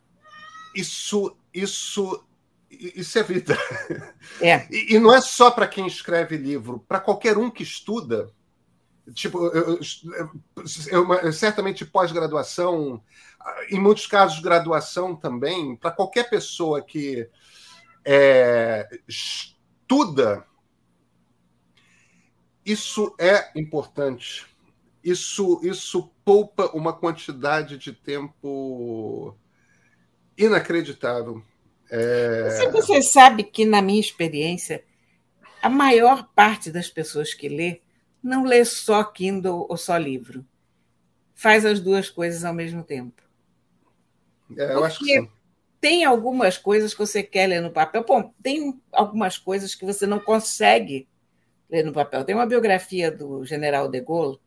Isso, 0.74 1.36
isso, 1.52 2.24
isso 2.70 3.18
é 3.18 3.22
vida. 3.22 3.56
É. 4.40 4.66
E, 4.70 4.94
e 4.94 4.98
não 4.98 5.14
é 5.14 5.20
só 5.20 5.50
para 5.50 5.68
quem 5.68 5.86
escreve 5.86 6.36
livro, 6.36 6.84
para 6.88 7.00
qualquer 7.00 7.36
um 7.36 7.50
que 7.50 7.62
estuda. 7.62 8.30
Tipo, 9.12 9.46
eu, 9.48 9.78
eu, 10.90 11.14
eu 11.14 11.32
certamente 11.32 11.84
pós-graduação, 11.84 13.02
em 13.70 13.78
muitos 13.78 14.06
casos 14.06 14.40
graduação 14.40 15.14
também, 15.14 15.76
para 15.76 15.90
qualquer 15.90 16.30
pessoa 16.30 16.80
que 16.80 17.28
é, 18.04 18.88
estuda, 19.06 20.44
isso 22.64 23.14
é 23.18 23.50
importante. 23.58 24.46
Isso, 25.02 25.60
isso 25.62 26.10
poupa 26.24 26.70
uma 26.74 26.92
quantidade 26.92 27.76
de 27.76 27.92
tempo 27.92 29.36
inacreditável. 30.36 31.42
É... 31.90 32.68
Você 32.72 33.02
sabe 33.02 33.44
que, 33.44 33.64
na 33.64 33.82
minha 33.82 34.00
experiência, 34.00 34.82
a 35.60 35.68
maior 35.68 36.28
parte 36.34 36.70
das 36.70 36.88
pessoas 36.88 37.34
que 37.34 37.48
lê 37.48 37.80
não 38.22 38.44
lê 38.44 38.64
só 38.64 39.04
Kindle 39.04 39.66
ou 39.68 39.76
só 39.76 39.98
livro. 39.98 40.44
Faz 41.34 41.66
as 41.66 41.80
duas 41.80 42.08
coisas 42.08 42.44
ao 42.44 42.54
mesmo 42.54 42.82
tempo. 42.82 43.22
É, 44.56 44.64
eu 44.64 44.68
Porque 44.68 44.86
acho 44.86 44.98
que 45.00 45.20
sim 45.20 45.28
tem 45.84 46.02
algumas 46.02 46.56
coisas 46.56 46.94
que 46.94 47.00
você 47.00 47.22
quer 47.22 47.46
ler 47.46 47.60
no 47.60 47.70
papel. 47.70 48.02
Bom, 48.08 48.32
tem 48.42 48.80
algumas 48.90 49.36
coisas 49.36 49.74
que 49.74 49.84
você 49.84 50.06
não 50.06 50.18
consegue 50.18 51.06
ler 51.74 51.84
no 51.84 51.92
papel. 51.92 52.24
Tem 52.24 52.34
uma 52.34 52.46
biografia 52.46 53.10
do 53.10 53.44
General 53.44 53.88
de 53.88 54.00
Gaulle, 54.00 54.38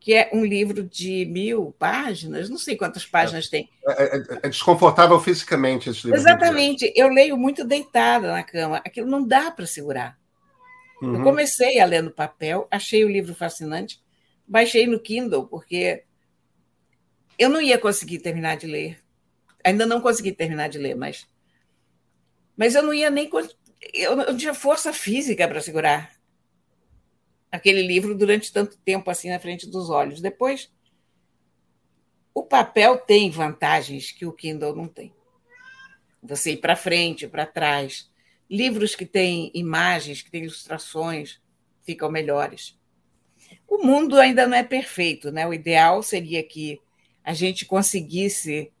que 0.00 0.14
é 0.14 0.30
um 0.32 0.44
livro 0.44 0.82
de 0.82 1.24
mil 1.26 1.74
páginas, 1.78 2.50
não 2.50 2.58
sei 2.58 2.76
quantas 2.76 3.06
páginas 3.06 3.46
é, 3.46 3.50
tem. 3.50 3.70
É, 3.86 4.16
é, 4.16 4.24
é, 4.42 4.48
desconfortável 4.48 5.18
fisicamente 5.20 5.90
esse 5.90 6.04
livro. 6.06 6.18
Exatamente. 6.18 6.92
Eu 6.96 7.08
leio 7.08 7.36
muito 7.36 7.64
deitada 7.64 8.32
na 8.32 8.42
cama. 8.42 8.78
Aquilo 8.78 9.08
não 9.08 9.26
dá 9.26 9.50
para 9.50 9.66
segurar. 9.66 10.18
Uhum. 11.00 11.16
Eu 11.16 11.22
comecei 11.22 11.78
a 11.78 11.84
ler 11.84 12.02
no 12.02 12.10
papel, 12.10 12.66
achei 12.70 13.04
o 13.04 13.08
livro 13.08 13.34
fascinante, 13.34 14.00
baixei 14.46 14.86
no 14.86 15.00
Kindle, 15.00 15.46
porque 15.46 16.04
eu 17.38 17.48
não 17.48 17.60
ia 17.60 17.78
conseguir 17.78 18.18
terminar 18.18 18.56
de 18.56 18.66
ler 18.66 19.02
ainda 19.64 19.86
não 19.86 20.00
consegui 20.00 20.32
terminar 20.32 20.68
de 20.68 20.78
ler, 20.78 20.94
mas. 20.94 21.26
Mas 22.56 22.74
eu 22.74 22.82
não 22.82 22.92
ia 22.92 23.10
nem. 23.10 23.30
Eu 23.92 24.14
não 24.14 24.36
tinha 24.36 24.54
força 24.54 24.92
física 24.92 25.48
para 25.48 25.60
segurar 25.60 26.12
aquele 27.50 27.82
livro 27.82 28.14
durante 28.14 28.52
tanto 28.52 28.78
tempo 28.78 29.10
assim 29.10 29.28
na 29.28 29.38
frente 29.38 29.68
dos 29.68 29.90
olhos. 29.90 30.20
Depois, 30.20 30.72
o 32.34 32.42
papel 32.42 32.96
tem 32.96 33.30
vantagens 33.30 34.10
que 34.10 34.24
o 34.24 34.32
Kindle 34.32 34.74
não 34.74 34.88
tem. 34.88 35.12
Você 36.22 36.52
ir 36.52 36.58
para 36.58 36.76
frente, 36.76 37.28
para 37.28 37.44
trás. 37.44 38.10
Livros 38.48 38.94
que 38.94 39.04
têm 39.04 39.50
imagens, 39.54 40.22
que 40.22 40.30
têm 40.30 40.44
ilustrações, 40.44 41.40
ficam 41.84 42.10
melhores. 42.10 42.78
O 43.68 43.78
mundo 43.78 44.18
ainda 44.18 44.46
não 44.46 44.56
é 44.56 44.62
perfeito, 44.62 45.30
né? 45.30 45.46
O 45.46 45.52
ideal 45.52 46.02
seria 46.02 46.42
que 46.42 46.80
a 47.22 47.34
gente 47.34 47.66
conseguisse 47.66 48.72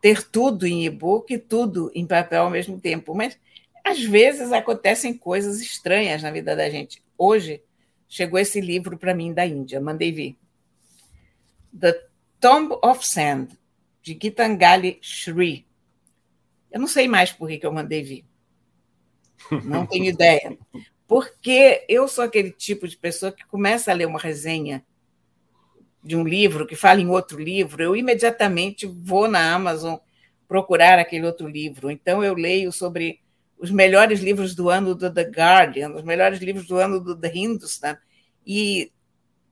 ter 0.00 0.22
tudo 0.22 0.66
em 0.66 0.84
e-book 0.84 1.32
e 1.32 1.38
tudo 1.38 1.90
em 1.94 2.06
papel 2.06 2.44
ao 2.44 2.50
mesmo 2.50 2.80
tempo. 2.80 3.14
Mas 3.14 3.38
às 3.84 4.02
vezes 4.02 4.50
acontecem 4.50 5.16
coisas 5.16 5.60
estranhas 5.60 6.22
na 6.22 6.30
vida 6.30 6.56
da 6.56 6.70
gente. 6.70 7.02
Hoje 7.18 7.62
chegou 8.08 8.38
esse 8.38 8.60
livro 8.60 8.96
para 8.96 9.14
mim 9.14 9.34
da 9.34 9.44
Índia, 9.44 9.80
mandei 9.80 10.10
vir. 10.10 10.38
The 11.78 12.06
Tomb 12.40 12.78
of 12.82 13.06
Sand, 13.06 13.48
de 14.00 14.18
Gitangali 14.20 14.98
Shri. 15.02 15.66
Eu 16.72 16.80
não 16.80 16.88
sei 16.88 17.06
mais 17.06 17.30
por 17.30 17.48
que 17.48 17.64
eu 17.64 17.72
mandei 17.72 18.02
vir. 18.02 18.24
Não 19.64 19.84
tenho 19.86 20.06
ideia. 20.06 20.56
Porque 21.06 21.84
eu 21.88 22.08
sou 22.08 22.24
aquele 22.24 22.50
tipo 22.50 22.88
de 22.88 22.96
pessoa 22.96 23.30
que 23.30 23.46
começa 23.46 23.90
a 23.90 23.94
ler 23.94 24.06
uma 24.06 24.18
resenha 24.18 24.84
de 26.02 26.16
um 26.16 26.24
livro 26.24 26.66
que 26.66 26.76
fala 26.76 27.00
em 27.00 27.08
outro 27.08 27.40
livro, 27.40 27.82
eu 27.82 27.96
imediatamente 27.96 28.86
vou 28.86 29.26
na 29.26 29.54
Amazon 29.54 29.96
procurar 30.46 30.98
aquele 30.98 31.24
outro 31.24 31.48
livro. 31.48 31.90
Então 31.90 32.22
eu 32.22 32.34
leio 32.34 32.70
sobre 32.70 33.23
os 33.58 33.70
melhores 33.70 34.20
livros 34.20 34.54
do 34.54 34.68
ano 34.68 34.94
do 34.94 35.12
The 35.12 35.22
Guardian, 35.22 35.90
os 35.94 36.02
melhores 36.02 36.38
livros 36.40 36.66
do 36.66 36.76
ano 36.76 37.00
do 37.00 37.16
The 37.16 37.32
Hindustan, 37.34 37.96
e 38.46 38.92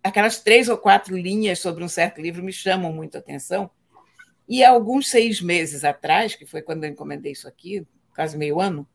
aquelas 0.03 0.41
três 0.41 0.69
ou 0.69 0.77
quatro 0.77 1.17
linhas 1.17 1.61
sobre 1.61 1.85
um 1.85 1.89
certo 1.89 2.21
livro 2.21 2.43
me 2.43 2.53
chamam 2.53 2.93
muito 2.93 3.17
a 3.17 3.21
atenção. 3.21 3.71
E 4.49 4.63
há 4.63 4.71
alguns 4.71 5.09
seis 5.09 5.41
meses 5.41 5.85
atrás, 5.85 6.35
que 6.35 6.45
foi 6.45 6.63
quando 6.63 6.85
eu 6.85 6.91
encomendei 6.91 7.33
isso 7.33 7.49
aqui, 7.49 7.87
quase 8.15 8.37
meio 8.37 8.61
ano, 8.61 8.87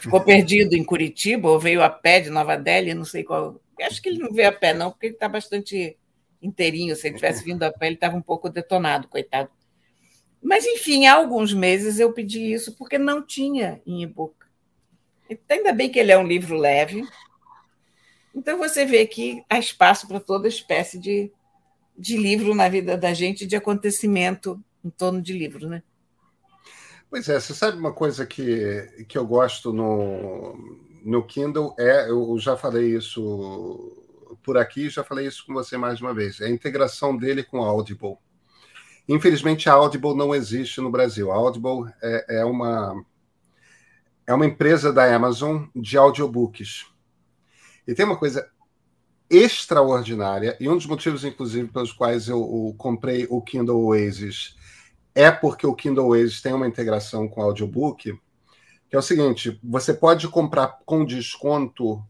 ficou 0.00 0.20
perdido 0.24 0.74
em 0.74 0.84
Curitiba, 0.84 1.50
ou 1.50 1.58
veio 1.58 1.82
a 1.82 1.90
pé 1.90 2.20
de 2.20 2.30
Nova 2.30 2.56
Delhi, 2.56 2.94
não 2.94 3.04
sei 3.04 3.24
qual. 3.24 3.60
Acho 3.80 4.00
que 4.00 4.08
ele 4.08 4.18
não 4.18 4.32
veio 4.32 4.48
a 4.48 4.52
pé, 4.52 4.72
não, 4.72 4.90
porque 4.90 5.06
ele 5.06 5.14
está 5.14 5.28
bastante 5.28 5.98
inteirinho. 6.40 6.94
Se 6.94 7.08
ele 7.08 7.16
tivesse 7.16 7.42
vindo 7.44 7.62
a 7.64 7.72
pé, 7.72 7.86
ele 7.86 7.96
estava 7.96 8.16
um 8.16 8.22
pouco 8.22 8.48
detonado, 8.48 9.08
coitado. 9.08 9.50
Mas, 10.42 10.66
enfim, 10.66 11.06
há 11.06 11.14
alguns 11.14 11.54
meses 11.54 11.98
eu 11.98 12.12
pedi 12.12 12.52
isso 12.52 12.72
porque 12.72 12.98
não 12.98 13.22
tinha 13.22 13.80
em 13.86 14.02
e-book. 14.02 14.34
Ainda 15.48 15.72
bem 15.72 15.90
que 15.90 15.98
ele 15.98 16.12
é 16.12 16.18
um 16.18 16.26
livro 16.26 16.56
leve. 16.56 17.06
Então, 18.34 18.58
você 18.58 18.84
vê 18.84 19.06
que 19.06 19.44
há 19.48 19.58
espaço 19.58 20.08
para 20.08 20.18
toda 20.18 20.48
espécie 20.48 20.98
de, 20.98 21.30
de 21.96 22.16
livro 22.16 22.54
na 22.54 22.68
vida 22.68 22.96
da 22.96 23.14
gente, 23.14 23.46
de 23.46 23.56
acontecimento 23.56 24.62
em 24.84 24.90
torno 24.90 25.22
de 25.22 25.32
livro, 25.32 25.68
né? 25.68 25.82
Pois 27.08 27.28
é, 27.28 27.38
você 27.38 27.54
sabe 27.54 27.78
uma 27.78 27.92
coisa 27.92 28.24
que, 28.24 29.04
que 29.06 29.18
eu 29.18 29.26
gosto 29.26 29.72
no, 29.72 30.56
no 31.04 31.22
Kindle 31.26 31.74
é, 31.78 32.08
eu 32.08 32.38
já 32.38 32.56
falei 32.56 32.96
isso 32.96 33.98
por 34.42 34.56
aqui, 34.56 34.88
já 34.88 35.04
falei 35.04 35.26
isso 35.26 35.44
com 35.46 35.52
você 35.52 35.76
mais 35.76 36.00
uma 36.00 36.14
vez, 36.14 36.40
é 36.40 36.46
a 36.46 36.50
integração 36.50 37.16
dele 37.16 37.42
com 37.42 37.62
a 37.62 37.66
Audible. 37.66 38.16
Infelizmente, 39.08 39.68
a 39.68 39.72
Audible 39.74 40.14
não 40.14 40.34
existe 40.34 40.80
no 40.80 40.90
Brasil. 40.90 41.30
A 41.32 41.36
Audible 41.36 41.92
é, 42.02 42.40
é 42.40 42.44
uma, 42.44 43.04
é 44.26 44.34
uma 44.34 44.46
empresa 44.46 44.92
da 44.92 45.14
Amazon 45.14 45.64
de 45.74 45.96
audiobooks. 45.96 46.86
E 47.86 47.94
tem 47.94 48.04
uma 48.04 48.16
coisa 48.16 48.48
extraordinária, 49.28 50.56
e 50.60 50.68
um 50.68 50.76
dos 50.76 50.86
motivos, 50.86 51.24
inclusive, 51.24 51.68
pelos 51.68 51.90
quais 51.90 52.28
eu, 52.28 52.38
eu 52.38 52.74
comprei 52.76 53.26
o 53.30 53.40
Kindle 53.40 53.86
Oasis 53.86 54.54
é 55.14 55.30
porque 55.30 55.66
o 55.66 55.74
Kindle 55.74 56.08
Oasis 56.08 56.40
tem 56.40 56.52
uma 56.52 56.66
integração 56.66 57.28
com 57.28 57.40
o 57.40 57.44
audiobook, 57.44 58.18
que 58.88 58.96
é 58.96 58.98
o 58.98 59.02
seguinte: 59.02 59.58
você 59.62 59.92
pode 59.92 60.26
comprar 60.28 60.78
com 60.84 61.04
desconto 61.04 62.02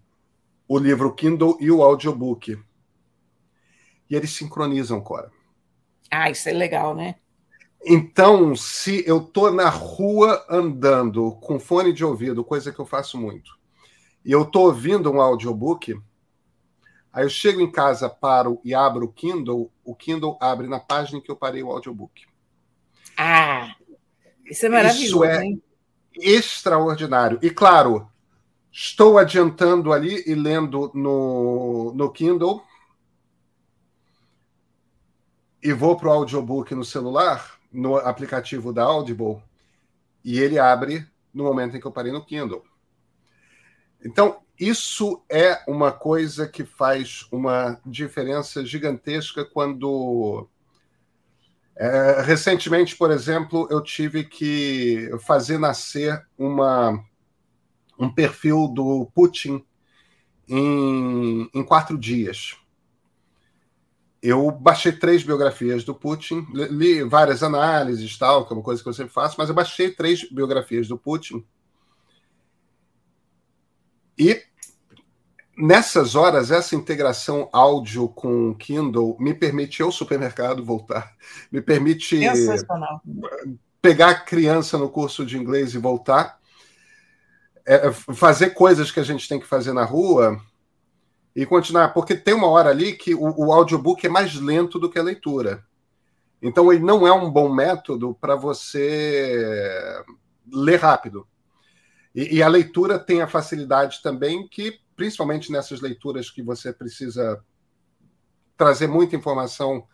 o 0.68 0.78
livro 0.78 1.14
Kindle 1.14 1.56
e 1.61 1.70
o 1.70 1.82
audiobook. 1.82 2.58
e 4.08 4.14
eles 4.14 4.30
sincronizam, 4.30 5.00
Cora. 5.00 5.30
Ah, 6.14 6.28
isso 6.28 6.47
é 6.47 6.52
legal, 6.52 6.95
né? 6.95 7.14
Então, 7.83 8.54
se 8.54 9.02
eu 9.07 9.16
estou 9.16 9.50
na 9.50 9.71
rua 9.71 10.45
andando 10.47 11.33
com 11.40 11.59
fone 11.59 11.90
de 11.90 12.04
ouvido, 12.04 12.45
coisa 12.45 12.71
que 12.71 12.78
eu 12.78 12.85
faço 12.85 13.19
muito, 13.19 13.50
e 14.23 14.31
eu 14.31 14.42
estou 14.42 14.66
ouvindo 14.66 15.11
um 15.11 15.23
audiobook, 15.23 15.99
aí 17.11 17.25
eu 17.25 17.31
chego 17.31 17.62
em 17.62 17.73
casa, 17.73 18.11
paro 18.11 18.61
e 18.62 18.75
abro 18.75 19.07
o 19.07 19.12
Kindle, 19.12 19.73
o 19.83 19.95
Kindle 19.95 20.37
abre 20.38 20.69
na 20.69 20.78
página 20.78 21.19
em 21.19 21.23
que 21.23 21.31
eu 21.31 21.37
parei 21.37 21.62
o 21.62 21.73
audiobook. 21.73 22.26
Ah, 23.16 23.75
isso 24.45 24.66
é 24.66 24.69
maravilhoso. 24.69 25.04
Isso 25.04 25.25
é 25.25 25.45
hein? 25.47 25.62
extraordinário. 26.14 27.38
E 27.40 27.49
claro, 27.49 28.07
estou 28.71 29.16
adiantando 29.16 29.95
ali 29.95 30.23
e 30.26 30.35
lendo 30.35 30.90
no, 30.95 31.95
no 31.95 32.12
Kindle 32.12 32.62
e 35.62 35.73
vou 35.73 35.97
para 35.97 36.09
o 36.09 36.12
audiobook 36.12 36.75
no 36.75 36.85
celular, 36.85 37.59
no 37.73 37.97
aplicativo 37.97 38.73
da 38.73 38.83
Audible, 38.83 39.40
e 40.25 40.40
ele 40.40 40.59
abre 40.59 41.07
no 41.33 41.45
momento 41.45 41.76
em 41.76 41.81
que 41.81 41.87
eu 41.87 41.92
parei 41.92 42.11
no 42.11 42.25
Kindle. 42.25 42.64
Então, 44.04 44.40
isso 44.59 45.23
é 45.31 45.62
uma 45.69 45.92
coisa 45.92 46.49
que 46.49 46.64
faz 46.64 47.26
uma 47.31 47.81
diferença 47.87 48.64
gigantesca 48.66 49.45
quando. 49.45 50.49
É, 51.75 52.21
recentemente, 52.23 52.97
por 52.97 53.11
exemplo, 53.11 53.66
eu 53.71 53.81
tive 53.81 54.25
que 54.25 55.11
fazer 55.25 55.59
nascer 55.59 56.26
uma, 56.37 57.02
um 57.99 58.12
perfil 58.12 58.69
do 58.69 59.11
Putin 59.14 59.64
em, 60.47 61.49
em 61.54 61.64
quatro 61.64 61.97
dias 61.97 62.57
eu 64.22 64.52
baixei 64.52 64.92
três 64.92 65.24
biografias 65.24 65.82
do 65.82 65.94
Putin, 65.94 66.46
li 66.52 67.02
várias 67.02 67.42
análises, 67.42 68.16
tal, 68.16 68.46
que 68.46 68.52
é 68.52 68.56
uma 68.56 68.62
coisa 68.62 68.80
que 68.80 68.88
eu 68.88 68.94
sempre 68.94 69.12
faço, 69.12 69.34
mas 69.36 69.48
eu 69.48 69.54
baixei 69.54 69.90
três 69.90 70.30
biografias 70.30 70.86
do 70.86 70.96
Putin. 70.96 71.44
E 74.16 74.40
nessas 75.58 76.14
horas, 76.14 76.52
essa 76.52 76.76
integração 76.76 77.48
áudio 77.52 78.08
com 78.08 78.54
Kindle 78.54 79.16
me 79.18 79.34
permite, 79.34 79.82
ao 79.82 79.90
supermercado, 79.90 80.64
voltar. 80.64 81.16
Me 81.50 81.60
permite 81.60 82.20
pegar 83.80 84.10
a 84.10 84.20
criança 84.20 84.78
no 84.78 84.88
curso 84.88 85.26
de 85.26 85.36
inglês 85.36 85.74
e 85.74 85.78
voltar. 85.78 86.40
É, 87.66 87.90
fazer 87.92 88.50
coisas 88.50 88.92
que 88.92 89.00
a 89.00 89.04
gente 89.04 89.28
tem 89.28 89.40
que 89.40 89.46
fazer 89.46 89.72
na 89.72 89.84
rua 89.84 90.40
e 91.34 91.46
continuar, 91.46 91.88
porque 91.88 92.14
tem 92.14 92.34
uma 92.34 92.48
hora 92.48 92.70
ali 92.70 92.92
que 92.92 93.14
o, 93.14 93.46
o 93.46 93.52
audiobook 93.52 94.06
é 94.06 94.10
mais 94.10 94.34
lento 94.34 94.78
do 94.78 94.90
que 94.90 94.98
a 94.98 95.02
leitura. 95.02 95.64
Então 96.40 96.72
ele 96.72 96.84
não 96.84 97.06
é 97.06 97.12
um 97.12 97.30
bom 97.30 97.52
método 97.52 98.16
para 98.20 98.34
você 98.34 100.02
ler 100.52 100.80
rápido. 100.80 101.26
E, 102.14 102.36
e, 102.36 102.42
a 102.42 102.48
leitura 102.48 102.98
tem 102.98 103.22
a 103.22 103.28
facilidade 103.28 104.02
também 104.02 104.46
que, 104.46 104.78
principalmente 104.94 105.50
nessas 105.50 105.80
leituras 105.80 106.30
que 106.30 106.42
você 106.42 106.70
precisa 106.70 107.42
trazer 108.56 108.86
muita 108.86 109.16
informação, 109.16 109.86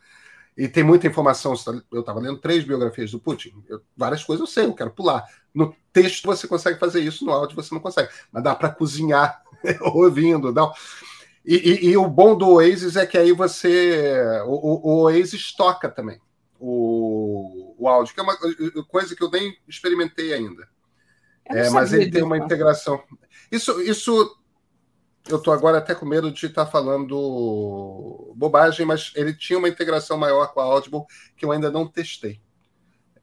e 0.58 0.66
tem 0.66 0.82
muita 0.82 1.06
informação. 1.06 1.54
Eu 1.92 2.00
estava 2.00 2.18
lendo 2.18 2.40
três 2.40 2.64
biografias 2.64 3.12
do 3.12 3.20
Putin, 3.20 3.62
eu, 3.68 3.80
várias 3.96 4.24
coisas 4.24 4.40
eu 4.40 4.52
sei, 4.52 4.64
eu 4.66 4.74
quero 4.74 4.90
pular. 4.90 5.24
No 5.54 5.72
texto 5.92 6.26
você 6.26 6.48
consegue 6.48 6.80
fazer 6.80 7.00
isso, 7.00 7.24
no 7.24 7.30
áudio 7.30 7.54
você 7.54 7.72
não 7.72 7.80
consegue. 7.80 8.10
Mas 8.32 8.42
dá 8.42 8.56
para 8.56 8.68
cozinhar 8.68 9.40
ouvindo. 9.94 10.52
Dá... 10.52 10.68
E, 11.50 11.56
e, 11.56 11.86
e, 11.92 11.96
o 11.96 12.06
bom 12.06 12.36
do 12.36 12.46
Oasis 12.46 12.94
é 12.94 13.06
que 13.06 13.16
aí 13.16 13.32
você. 13.32 14.20
O, 14.44 14.90
o 14.90 15.02
Oasis 15.04 15.50
toca 15.56 15.88
também 15.88 16.20
o, 16.60 17.74
o 17.78 17.88
áudio, 17.88 18.12
que 18.12 18.20
é 18.20 18.22
uma 18.22 18.36
coisa 18.84 19.16
que 19.16 19.22
eu 19.22 19.30
nem 19.30 19.56
experimentei 19.66 20.34
ainda. 20.34 20.68
É, 21.46 21.70
mas 21.70 21.94
ele 21.94 22.10
tem 22.10 22.22
uma 22.22 22.36
integração. 22.36 23.02
Isso, 23.50 23.80
isso 23.80 24.36
eu 25.26 25.38
estou 25.38 25.54
agora 25.54 25.78
até 25.78 25.94
com 25.94 26.04
medo 26.04 26.30
de 26.30 26.44
estar 26.44 26.66
tá 26.66 26.70
falando 26.70 28.34
bobagem, 28.36 28.84
mas 28.84 29.12
ele 29.14 29.32
tinha 29.32 29.58
uma 29.58 29.70
integração 29.70 30.18
maior 30.18 30.52
com 30.52 30.60
a 30.60 30.64
Audible 30.64 31.04
que 31.34 31.46
eu 31.46 31.52
ainda 31.52 31.70
não 31.70 31.86
testei. 31.86 32.40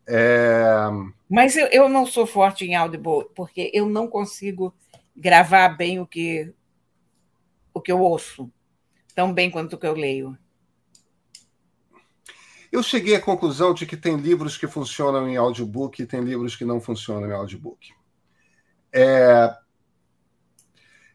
É... 0.08 0.88
Mas 1.30 1.56
eu, 1.56 1.68
eu 1.68 1.88
não 1.88 2.08
sou 2.08 2.26
forte 2.26 2.66
em 2.66 2.76
Audible, 2.76 3.28
porque 3.36 3.70
eu 3.72 3.88
não 3.88 4.08
consigo 4.08 4.74
gravar 5.16 5.70
bem 5.70 6.00
o 6.00 6.08
que 6.08 6.52
o 7.76 7.82
que 7.82 7.92
eu 7.92 8.00
ouço, 8.00 8.50
tão 9.14 9.34
bem 9.34 9.52
quanto 9.52 9.74
o 9.74 9.78
que 9.78 9.86
eu 9.86 9.94
leio. 9.94 10.36
Eu 12.72 12.82
cheguei 12.82 13.16
à 13.16 13.22
conclusão 13.22 13.74
de 13.74 13.86
que 13.86 13.98
tem 13.98 14.16
livros 14.16 14.58
que 14.58 14.66
funcionam 14.66 15.28
em 15.28 15.36
audiobook 15.36 16.02
e 16.02 16.06
tem 16.06 16.22
livros 16.22 16.56
que 16.56 16.64
não 16.64 16.80
funcionam 16.80 17.30
em 17.30 17.34
audiobook. 17.34 17.94
É, 18.94 19.54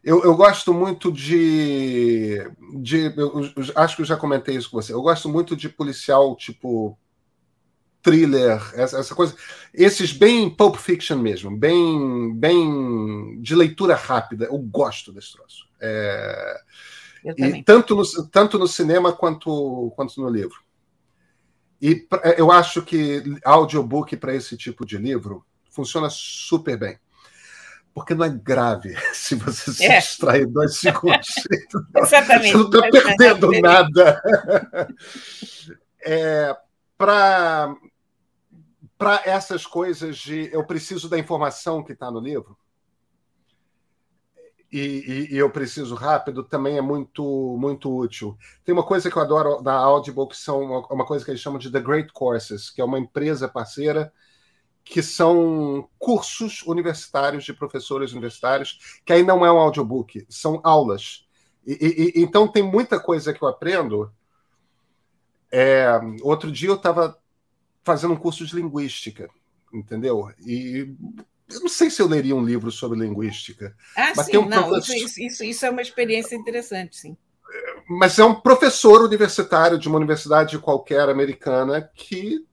eu, 0.03 0.23
eu, 0.23 0.35
gosto 0.35 0.71
muito 0.71 1.11
de. 1.11 2.37
de 2.79 3.13
eu, 3.17 3.41
eu, 3.41 3.51
acho 3.75 3.95
que 3.95 4.03
eu 4.03 4.05
já 4.05 4.15
comentei 4.15 4.55
isso 4.55 4.69
com 4.69 4.79
você. 4.79 4.93
Eu 4.93 5.01
gosto 5.01 5.27
muito 5.27 5.55
de 5.55 5.67
policial 5.67 6.35
tipo 6.35 6.97
thriller, 8.03 8.61
essa, 8.75 8.99
essa, 8.99 9.15
coisa. 9.15 9.35
Esses 9.73 10.13
bem 10.13 10.49
Pulp 10.49 10.75
Fiction 10.75 11.17
mesmo, 11.17 11.55
bem, 11.55 12.35
bem 12.35 13.41
de 13.41 13.55
leitura 13.55 13.95
rápida. 13.95 14.45
Eu 14.45 14.59
gosto 14.59 15.11
desse 15.11 15.33
troço. 15.33 15.70
É, 15.81 16.61
e 17.23 17.63
tanto 17.63 17.95
no, 17.95 18.03
tanto 18.29 18.57
no 18.57 18.67
cinema 18.67 19.13
quanto, 19.13 19.91
quanto 19.95 20.19
no 20.21 20.29
livro. 20.29 20.61
E 21.81 22.07
eu 22.37 22.51
acho 22.51 22.81
que 22.83 23.23
audiobook 23.43 24.15
para 24.17 24.35
esse 24.35 24.55
tipo 24.55 24.85
de 24.85 24.97
livro 24.97 25.43
funciona 25.69 26.09
super 26.09 26.77
bem. 26.77 26.99
Porque 27.93 28.13
não 28.13 28.25
é 28.25 28.29
grave 28.29 28.95
se 29.13 29.35
você 29.35 29.73
se 29.73 29.85
é. 29.85 29.99
distrair 29.99 30.45
dois 30.47 30.77
segundos. 30.77 31.33
Exatamente. 31.95 32.51
Você 32.53 32.57
não 32.57 32.85
está 32.85 32.89
perdendo 32.89 33.51
nada. 33.61 34.21
É, 36.03 36.57
para 36.97 37.75
para 38.97 39.21
essas 39.23 39.67
coisas 39.67 40.17
de 40.17 40.49
eu 40.51 40.65
preciso 40.65 41.07
da 41.07 41.19
informação 41.19 41.83
que 41.83 41.93
está 41.93 42.09
no 42.09 42.19
livro 42.19 42.57
e, 44.71 44.79
e, 44.79 45.33
e, 45.33 45.37
eu 45.37 45.49
preciso 45.49 45.95
rápido 45.95 46.43
também 46.43 46.77
é 46.77 46.81
muito 46.81 47.57
muito 47.59 47.93
útil. 47.93 48.37
Tem 48.63 48.73
uma 48.73 48.85
coisa 48.85 49.11
que 49.11 49.17
eu 49.17 49.21
adoro 49.21 49.61
da 49.61 49.73
Audible 49.73 50.27
que 50.27 50.37
são 50.37 50.61
uma, 50.61 50.87
uma 50.87 51.05
coisa 51.05 51.25
que 51.25 51.31
eles 51.31 51.41
chamam 51.41 51.59
de 51.59 51.71
The 51.71 51.81
Great 51.81 52.13
Courses, 52.13 52.69
que 52.69 52.81
é 52.81 52.85
uma 52.85 52.99
empresa 52.99 53.47
parceira 53.47 54.11
que 54.83 55.01
são 55.01 55.87
cursos 55.99 56.63
universitários 56.63 57.43
de 57.43 57.53
professores 57.53 58.11
universitários, 58.11 59.01
que 59.05 59.13
aí 59.13 59.23
não 59.23 59.45
é 59.45 59.51
um 59.51 59.59
audiobook, 59.59 60.25
são 60.29 60.59
aulas. 60.63 61.25
E, 61.65 62.13
então 62.15 62.47
tem 62.47 62.63
muita 62.63 62.99
coisa 62.99 63.33
que 63.33 63.41
eu 63.41 63.47
aprendo. 63.47 64.11
É, 65.51 65.99
outro 66.23 66.51
dia 66.51 66.69
eu 66.69 66.75
estava 66.75 67.17
fazendo 67.83 68.13
um 68.13 68.17
curso 68.17 68.45
de 68.45 68.55
linguística, 68.55 69.29
entendeu? 69.73 70.31
E 70.39 70.95
eu 71.53 71.61
não 71.61 71.69
sei 71.69 71.89
se 71.89 72.01
eu 72.01 72.07
leria 72.07 72.35
um 72.35 72.43
livro 72.43 72.71
sobre 72.71 72.99
linguística. 72.99 73.75
Ah, 73.95 74.13
mas 74.15 74.27
sim, 74.27 74.37
um 74.37 74.47
não, 74.47 74.69
professor... 74.69 74.95
isso, 74.95 75.21
isso, 75.21 75.43
isso, 75.43 75.65
é 75.65 75.69
uma 75.69 75.81
experiência 75.81 76.35
interessante, 76.35 76.97
sim. 76.97 77.17
Mas 77.87 78.17
é 78.17 78.23
um 78.23 78.39
professor 78.39 79.01
universitário 79.01 79.77
de 79.77 79.87
uma 79.87 79.97
universidade 79.97 80.57
qualquer 80.59 81.09
americana 81.09 81.89
que 81.93 82.45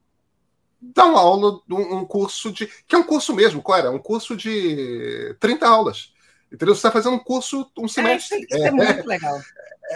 dá 0.81 1.05
uma 1.05 1.19
aula, 1.19 1.61
um, 1.69 2.05
curso 2.05 2.51
de. 2.51 2.67
que 2.87 2.95
é 2.95 2.97
um 2.97 3.03
curso 3.03 3.33
mesmo, 3.33 3.61
qual 3.61 3.77
era? 3.77 3.91
Um 3.91 3.99
curso 3.99 4.35
de 4.35 5.35
30 5.39 5.67
aulas. 5.67 6.13
Entendeu? 6.51 6.73
Você 6.73 6.79
está 6.79 6.91
fazendo 6.91 7.15
um 7.15 7.23
curso, 7.23 7.69
um 7.77 7.87
semestre. 7.87 8.37
É, 8.37 8.41
isso, 8.41 8.63
é, 8.65 8.67
é 8.67 8.71
muito 8.71 9.07
legal. 9.07 9.39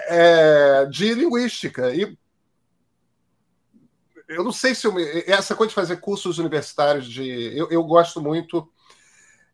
É, 0.08 0.86
de 0.86 1.14
linguística. 1.14 1.94
E 1.94 2.16
eu 4.28 4.44
não 4.44 4.52
sei 4.52 4.74
se 4.76 4.86
eu, 4.86 4.94
essa 5.28 5.56
coisa 5.56 5.70
de 5.70 5.76
fazer 5.76 5.98
cursos 5.98 6.38
universitários 6.38 7.08
de 7.08 7.58
eu, 7.58 7.70
eu 7.70 7.84
gosto 7.84 8.22
muito 8.22 8.70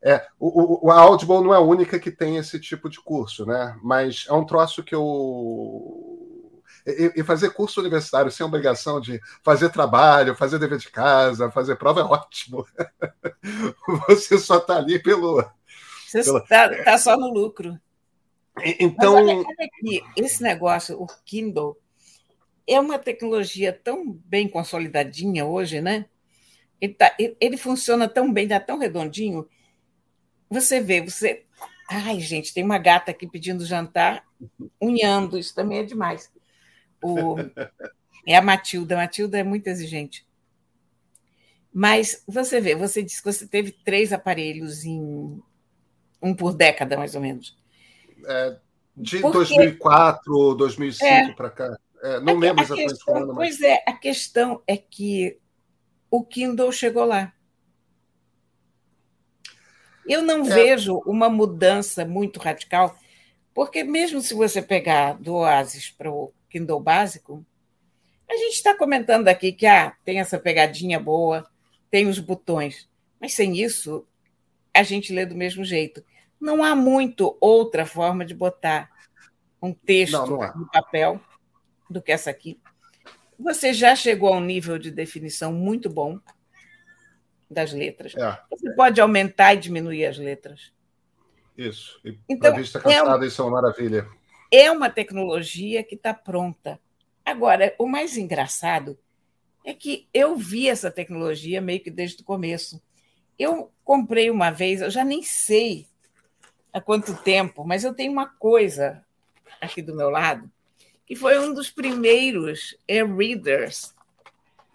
é, 0.02 0.26
o, 0.40 0.88
o, 0.88 0.92
a 0.92 1.00
Audible 1.00 1.42
não 1.42 1.54
é 1.54 1.58
a 1.58 1.62
única 1.62 2.00
que 2.00 2.12
tem 2.12 2.38
esse 2.38 2.60
tipo 2.60 2.90
de 2.90 3.02
curso, 3.02 3.46
né? 3.46 3.78
Mas 3.84 4.26
é 4.30 4.34
um 4.34 4.46
troço 4.46 4.84
que 4.84 4.96
eu 4.96 6.10
e, 6.86 7.14
e 7.18 7.24
fazer 7.24 7.52
curso 7.52 7.80
universitário 7.82 8.32
sem 8.32 8.46
obrigação 8.46 9.02
de 9.02 9.20
fazer 9.44 9.70
trabalho, 9.70 10.36
fazer 10.36 10.60
dever 10.60 10.78
de 10.78 10.90
casa, 10.90 11.52
fazer 11.52 11.76
prova 11.76 12.02
é 12.02 12.04
ótimo. 12.04 12.66
Você 14.08 14.38
só 14.38 14.58
está 14.58 14.78
ali 14.78 15.00
pelo. 15.00 15.44
Você 16.08 16.20
está 16.20 16.84
tá 16.84 16.98
só 16.98 17.18
no 17.18 17.32
lucro. 17.32 17.78
Então. 18.80 19.14
Mas 19.14 19.24
olha, 19.24 19.36
olha 19.36 19.56
aqui, 19.60 20.04
esse 20.16 20.42
negócio, 20.42 21.02
o 21.02 21.08
Kindle, 21.26 21.78
é 22.68 22.80
uma 22.80 23.00
tecnologia 23.00 23.72
tão 23.72 24.12
bem 24.26 24.48
consolidadinha 24.48 25.46
hoje, 25.46 25.82
né? 25.82 26.06
Ele, 26.82 26.94
tá, 26.94 27.14
ele 27.18 27.58
funciona 27.58 28.08
tão 28.08 28.32
bem, 28.32 28.46
está 28.46 28.60
tão 28.60 28.78
redondinho. 28.78 29.48
Você 30.50 30.80
vê, 30.80 31.02
você. 31.02 31.46
Ai, 31.90 32.20
gente, 32.20 32.54
tem 32.54 32.64
uma 32.64 32.78
gata 32.78 33.12
aqui 33.12 33.28
pedindo 33.28 33.66
jantar, 33.66 34.24
unhando, 34.82 35.38
isso 35.38 35.54
também 35.54 35.80
é 35.80 35.84
demais. 35.84 36.32
O, 37.02 37.36
é 38.26 38.36
a 38.36 38.42
Matilda. 38.42 38.96
A 38.96 39.00
Matilda 39.00 39.38
é 39.40 39.44
muito 39.44 39.68
exigente. 39.68 40.28
Mas 41.74 42.24
você 42.28 42.60
vê, 42.60 42.76
você 42.76 43.04
disse 43.04 43.22
que 43.22 43.32
você 43.32 43.48
teve 43.48 43.72
três 43.72 44.12
aparelhos 44.12 44.84
em 44.86 45.42
um 46.22 46.34
por 46.34 46.54
década, 46.54 46.98
mais 46.98 47.16
ou 47.16 47.22
menos. 47.22 47.58
É, 48.26 48.58
de 48.96 49.20
Porque... 49.20 49.38
2004, 49.38 50.56
2005 50.56 51.06
é, 51.06 51.34
para 51.34 51.50
cá. 51.50 51.80
É, 52.02 52.20
não 52.20 52.38
lembro 52.38 52.64
exatamente 52.64 52.94
questão, 52.94 53.14
quando. 53.14 53.34
Mas... 53.34 53.58
Pois 53.58 53.62
é, 53.62 53.84
a 53.88 53.94
questão 53.94 54.62
é 54.68 54.78
que 54.78 55.38
o 56.10 56.24
Kindle 56.24 56.72
chegou 56.72 57.06
lá. 57.06 57.34
Eu 60.10 60.24
não 60.24 60.44
é. 60.44 60.50
vejo 60.50 61.04
uma 61.06 61.30
mudança 61.30 62.04
muito 62.04 62.40
radical, 62.40 62.98
porque 63.54 63.84
mesmo 63.84 64.20
se 64.22 64.34
você 64.34 64.60
pegar 64.60 65.14
do 65.14 65.36
Oasis 65.36 65.92
para 65.92 66.12
o 66.12 66.34
Kindle 66.50 66.80
básico, 66.80 67.46
a 68.28 68.36
gente 68.36 68.56
está 68.56 68.76
comentando 68.76 69.28
aqui 69.28 69.52
que 69.52 69.68
ah, 69.68 69.96
tem 70.04 70.20
essa 70.20 70.40
pegadinha 70.40 71.00
boa, 71.00 71.48
tem 71.92 72.08
os 72.08 72.18
botões, 72.18 72.90
mas 73.22 73.34
sem 73.34 73.62
isso 73.62 74.04
a 74.74 74.82
gente 74.82 75.14
lê 75.14 75.28
do 75.28 75.36
mesmo 75.36 75.64
jeito. 75.64 76.04
Não 76.42 76.64
há 76.64 76.76
muito 76.76 77.38
outra 77.40 77.86
forma 77.86 78.26
de 78.26 78.34
botar 78.34 78.90
um 79.62 79.74
texto 79.74 80.14
não, 80.14 80.26
não 80.26 80.58
no 80.58 80.72
papel 80.72 81.22
do 81.88 82.02
que 82.02 82.12
essa 82.12 82.32
aqui. 82.32 82.60
Você 83.38 83.74
já 83.74 83.96
chegou 83.96 84.34
a 84.34 84.38
um 84.38 84.44
nível 84.44 84.80
de 84.80 84.90
definição 84.90 85.54
muito 85.54 85.88
bom 85.88 86.20
das 87.50 87.74
letras. 87.74 88.16
É. 88.16 88.40
Você 88.52 88.72
pode 88.72 89.02
aumentar 89.02 89.54
e 89.54 89.58
diminuir 89.58 90.06
as 90.06 90.18
letras. 90.18 90.72
Isso. 91.58 92.00
E 92.06 92.18
então, 92.30 92.54
a 92.54 92.56
vista 92.56 92.80
cansada, 92.80 93.26
é, 93.26 93.28
isso 93.28 93.42
é 93.42 93.46
uma 93.46 93.62
maravilha. 93.62 94.08
É 94.52 94.72
uma 94.72 94.90
tecnologia 94.90 95.84
que 95.84 95.96
está 95.96 96.14
pronta. 96.14 96.80
Agora, 97.26 97.76
o 97.78 97.86
mais 97.86 98.18
engraçado 98.18 98.98
é 99.66 99.74
que 99.74 100.08
eu 100.14 100.36
vi 100.36 100.70
essa 100.70 100.90
tecnologia 100.90 101.62
meio 101.62 101.82
que 101.82 101.92
desde 101.92 102.22
o 102.22 102.26
começo. 102.26 102.82
Eu 103.38 103.72
comprei 103.84 104.30
uma 104.30 104.52
vez, 104.52 104.82
eu 104.82 104.90
já 104.90 105.04
nem 105.04 105.22
sei 105.22 105.86
há 106.74 106.80
quanto 106.80 107.16
tempo, 107.24 107.64
mas 107.64 107.84
eu 107.84 107.94
tenho 107.94 108.12
uma 108.12 108.28
coisa 108.28 109.04
aqui 109.60 109.82
do 109.82 109.96
meu 109.96 110.10
lado, 110.10 110.50
que 111.06 111.16
foi 111.16 111.38
um 111.40 111.54
dos 111.54 111.70
primeiros 111.70 112.78
e-readers 112.88 113.94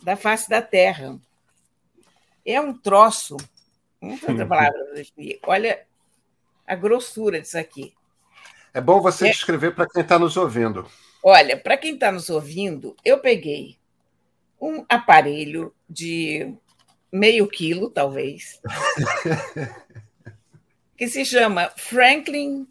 da 0.03 0.17
face 0.17 0.49
da 0.49 0.61
Terra. 0.61 1.19
É 2.45 2.61
um 2.61 2.77
troço, 2.77 3.37
outra 4.01 4.47
palavra. 4.47 4.79
Olha 5.47 5.87
a 6.67 6.75
grossura 6.75 7.41
disso 7.41 7.59
aqui. 7.59 7.95
É 8.73 8.81
bom 8.81 9.01
você 9.01 9.29
é... 9.29 9.31
descrever 9.31 9.75
para 9.75 9.89
quem 9.89 10.03
está 10.03 10.19
nos 10.19 10.37
ouvindo. 10.37 10.89
Olha, 11.23 11.57
para 11.57 11.77
quem 11.77 11.95
está 11.95 12.13
nos 12.13 12.29
ouvindo, 12.29 12.95
eu 13.05 13.19
peguei 13.19 13.79
um 14.61 14.85
aparelho 14.89 15.75
de 15.89 16.55
meio 17.11 17.47
quilo, 17.49 17.89
talvez, 17.89 18.61
que 20.99 21.09
se 21.09 21.25
chama 21.25 21.71
Franklin 21.77 22.67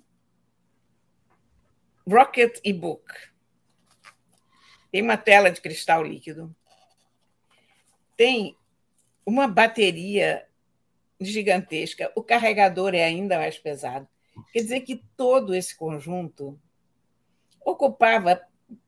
Rocket 2.06 2.60
e-book. 2.64 3.06
Tem 4.92 5.02
uma 5.02 5.18
tela 5.18 5.50
de 5.50 5.62
cristal 5.62 6.04
líquido. 6.04 6.54
Tem 8.16 8.56
uma 9.26 9.48
bateria 9.48 10.46
gigantesca. 11.20 12.12
O 12.16 12.24
carregador 12.24 12.94
é 12.94 13.04
ainda 13.04 13.38
mais 13.38 13.58
pesado. 13.58 14.08
Quer 14.52 14.62
dizer 14.62 14.82
que 14.82 15.04
todo 15.16 15.54
esse 15.54 15.76
conjunto 15.76 16.60
ocupava 17.64 18.42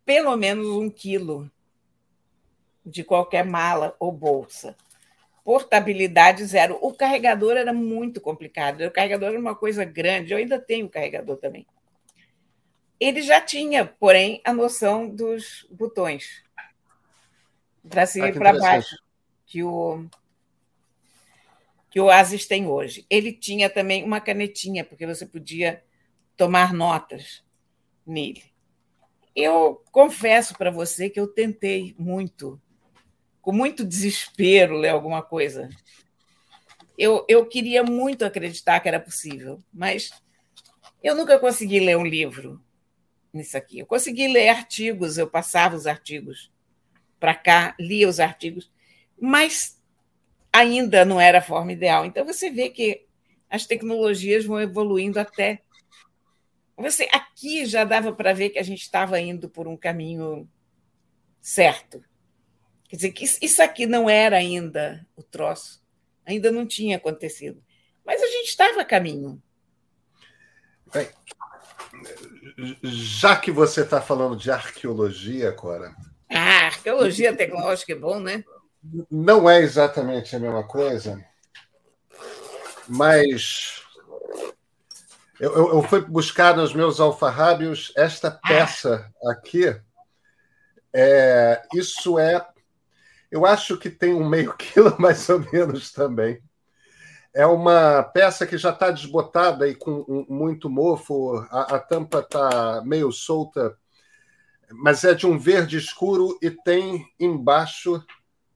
pelo 0.03 0.35
menos 0.35 0.67
um 0.67 0.89
quilo 0.89 1.49
de 2.85 3.03
qualquer 3.03 3.45
mala 3.45 3.95
ou 3.99 4.11
bolsa. 4.11 4.75
Portabilidade 5.43 6.43
zero. 6.45 6.77
O 6.81 6.93
carregador 6.93 7.55
era 7.55 7.71
muito 7.71 8.19
complicado. 8.19 8.81
O 8.81 8.91
carregador 8.91 9.29
era 9.29 9.39
uma 9.39 9.55
coisa 9.55 9.85
grande. 9.85 10.33
Eu 10.33 10.37
ainda 10.37 10.59
tenho 10.59 10.87
o 10.87 10.89
carregador 10.89 11.37
também. 11.37 11.65
Ele 12.99 13.21
já 13.21 13.41
tinha, 13.41 13.85
porém, 13.85 14.41
a 14.43 14.53
noção 14.53 15.07
dos 15.07 15.67
botões 15.69 16.43
para 17.87 18.05
cima 18.05 18.25
ah, 18.25 18.29
e 18.29 18.33
para 18.33 18.57
baixo, 18.57 18.95
que 19.45 19.63
o 19.63 20.05
que 21.95 21.99
o 22.01 22.09
Asis 22.09 22.45
tem 22.45 22.67
hoje. 22.67 23.05
Ele 23.09 23.31
tinha 23.31 23.69
também 23.69 24.03
uma 24.03 24.19
canetinha, 24.19 24.83
porque 24.83 25.07
você 25.07 25.25
podia 25.25 25.81
tomar 26.35 26.73
notas 26.73 27.41
nele. 28.05 28.43
Eu 29.33 29.81
confesso 29.93 30.57
para 30.57 30.69
você 30.69 31.09
que 31.09 31.17
eu 31.17 31.25
tentei 31.25 31.95
muito, 31.97 32.61
com 33.41 33.53
muito 33.53 33.85
desespero, 33.85 34.75
ler 34.75 34.89
alguma 34.89 35.23
coisa. 35.23 35.69
Eu, 36.97 37.25
eu 37.29 37.45
queria 37.45 37.81
muito 37.81 38.25
acreditar 38.25 38.81
que 38.81 38.89
era 38.89 38.99
possível, 38.99 39.63
mas 39.73 40.11
eu 41.01 41.15
nunca 41.15 41.39
consegui 41.39 41.79
ler 41.79 41.95
um 41.95 42.05
livro 42.05 42.61
nisso 43.31 43.57
aqui. 43.57 43.79
Eu 43.79 43.85
consegui 43.85 44.27
ler 44.27 44.49
artigos, 44.49 45.17
eu 45.17 45.29
passava 45.29 45.77
os 45.77 45.87
artigos 45.87 46.51
para 47.21 47.33
cá, 47.33 47.73
lia 47.79 48.09
os 48.09 48.19
artigos, 48.19 48.69
mas 49.17 49.74
ainda 50.55 51.03
não 51.03 51.19
era 51.19 51.39
a 51.39 51.41
forma 51.41 51.73
ideal. 51.73 52.05
Então 52.05 52.23
você 52.23 52.49
vê 52.49 52.69
que 52.69 53.05
as 53.49 53.65
tecnologias 53.65 54.45
vão 54.45 54.61
evoluindo 54.61 55.19
até. 55.19 55.61
Você 56.77 57.07
aqui 57.11 57.65
já 57.65 57.83
dava 57.83 58.13
para 58.13 58.33
ver 58.33 58.49
que 58.51 58.59
a 58.59 58.63
gente 58.63 58.81
estava 58.81 59.19
indo 59.19 59.49
por 59.49 59.67
um 59.67 59.75
caminho 59.75 60.49
certo. 61.41 62.01
Quer 62.87 62.95
dizer, 62.95 63.11
que 63.11 63.25
isso 63.25 63.61
aqui 63.61 63.85
não 63.85 64.09
era 64.09 64.37
ainda 64.37 65.05
o 65.15 65.23
troço, 65.23 65.83
ainda 66.25 66.51
não 66.51 66.65
tinha 66.65 66.97
acontecido. 66.97 67.61
Mas 68.05 68.21
a 68.21 68.27
gente 68.27 68.47
estava 68.47 68.81
a 68.81 68.85
caminho. 68.85 69.41
Bem, 70.93 71.09
já 72.83 73.35
que 73.35 73.51
você 73.51 73.81
está 73.81 74.01
falando 74.01 74.37
de 74.37 74.51
arqueologia, 74.51 75.51
Cora. 75.51 75.93
Ah, 76.29 76.67
arqueologia 76.67 77.35
tecnológica 77.35 77.91
é 77.91 77.95
bom, 77.95 78.19
né? 78.19 78.43
Não 79.09 79.49
é 79.49 79.61
exatamente 79.61 80.35
a 80.35 80.39
mesma 80.39 80.63
coisa, 80.63 81.23
mas 82.87 83.83
eu, 85.39 85.53
eu, 85.53 85.73
eu 85.73 85.83
fui 85.83 86.01
buscar 86.01 86.55
nos 86.55 86.73
meus 86.73 86.99
alfarrábios 86.99 87.91
esta 87.95 88.31
peça 88.31 89.11
aqui. 89.27 89.75
É, 90.93 91.61
isso 91.73 92.17
é. 92.17 92.45
Eu 93.29 93.45
acho 93.45 93.77
que 93.77 93.89
tem 93.89 94.13
um 94.13 94.27
meio 94.27 94.53
quilo 94.57 94.95
mais 94.99 95.27
ou 95.29 95.39
menos 95.51 95.91
também. 95.91 96.41
É 97.33 97.45
uma 97.45 98.01
peça 98.01 98.47
que 98.47 98.57
já 98.57 98.69
está 98.69 98.91
desbotada 98.91 99.67
e 99.67 99.75
com 99.75 100.25
muito 100.29 100.69
mofo, 100.69 101.45
a, 101.49 101.75
a 101.75 101.79
tampa 101.79 102.19
está 102.19 102.81
meio 102.85 103.11
solta, 103.11 103.77
mas 104.71 105.03
é 105.03 105.13
de 105.13 105.27
um 105.27 105.37
verde 105.37 105.77
escuro 105.77 106.37
e 106.41 106.49
tem 106.49 107.05
embaixo 107.19 108.01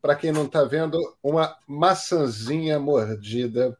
para 0.02 0.16
quem 0.16 0.32
não 0.32 0.46
está 0.46 0.64
vendo, 0.64 0.98
uma 1.22 1.58
maçãzinha 1.68 2.80
mordida, 2.80 3.78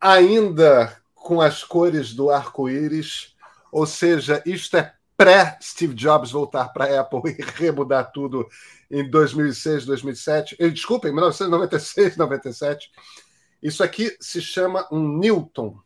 ainda 0.00 0.96
com 1.14 1.40
as 1.40 1.64
cores 1.64 2.14
do 2.14 2.30
arco-íris, 2.30 3.34
ou 3.72 3.86
seja, 3.86 4.42
isto 4.46 4.76
é 4.76 4.94
pré-Steve 5.16 5.94
Jobs 5.94 6.30
voltar 6.30 6.68
para 6.68 6.84
a 6.84 7.00
Apple 7.00 7.22
e 7.38 7.42
remudar 7.42 8.04
tudo 8.04 8.46
em 8.90 9.08
2006, 9.08 9.86
2007, 9.86 10.56
desculpem, 10.70 11.12
1996, 11.12 12.16
97. 12.16 12.90
Isso 13.62 13.82
aqui 13.82 14.16
se 14.20 14.40
chama 14.40 14.86
um 14.92 15.18
Newton. 15.18 15.80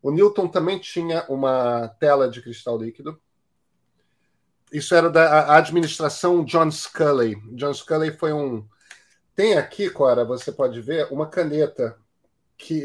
O 0.00 0.10
Newton 0.10 0.48
também 0.48 0.78
tinha 0.78 1.24
uma 1.28 1.88
tela 2.00 2.30
de 2.30 2.40
cristal 2.40 2.78
líquido 2.78 3.20
isso 4.72 4.94
era 4.94 5.10
da 5.10 5.56
administração 5.56 6.44
John 6.44 6.70
Scully. 6.70 7.36
John 7.54 7.74
Scully 7.74 8.10
foi 8.12 8.32
um. 8.32 8.66
Tem 9.34 9.54
aqui, 9.56 9.90
Cora, 9.90 10.24
você 10.24 10.50
pode 10.50 10.80
ver, 10.80 11.08
uma 11.10 11.26
caneta 11.26 11.96
que, 12.56 12.80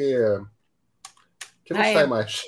que 1.64 1.74
não 1.74 1.82
ah, 1.82 1.84
sai 1.84 2.04
é. 2.04 2.08
mais. 2.08 2.44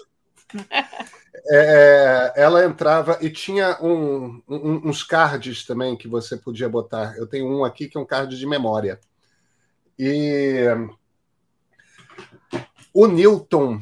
É, 1.52 2.34
ela 2.36 2.66
entrava 2.66 3.18
e 3.22 3.30
tinha 3.30 3.78
um, 3.82 4.42
um, 4.48 4.90
uns 4.90 5.04
cards 5.04 5.66
também 5.66 5.96
que 5.96 6.08
você 6.08 6.36
podia 6.38 6.68
botar. 6.68 7.18
Eu 7.18 7.26
tenho 7.26 7.48
um 7.48 7.64
aqui 7.64 7.88
que 7.88 7.98
é 7.98 8.00
um 8.00 8.06
card 8.06 8.38
de 8.38 8.46
memória. 8.46 9.00
E 9.98 10.66
o 12.94 13.08
Newton, 13.08 13.82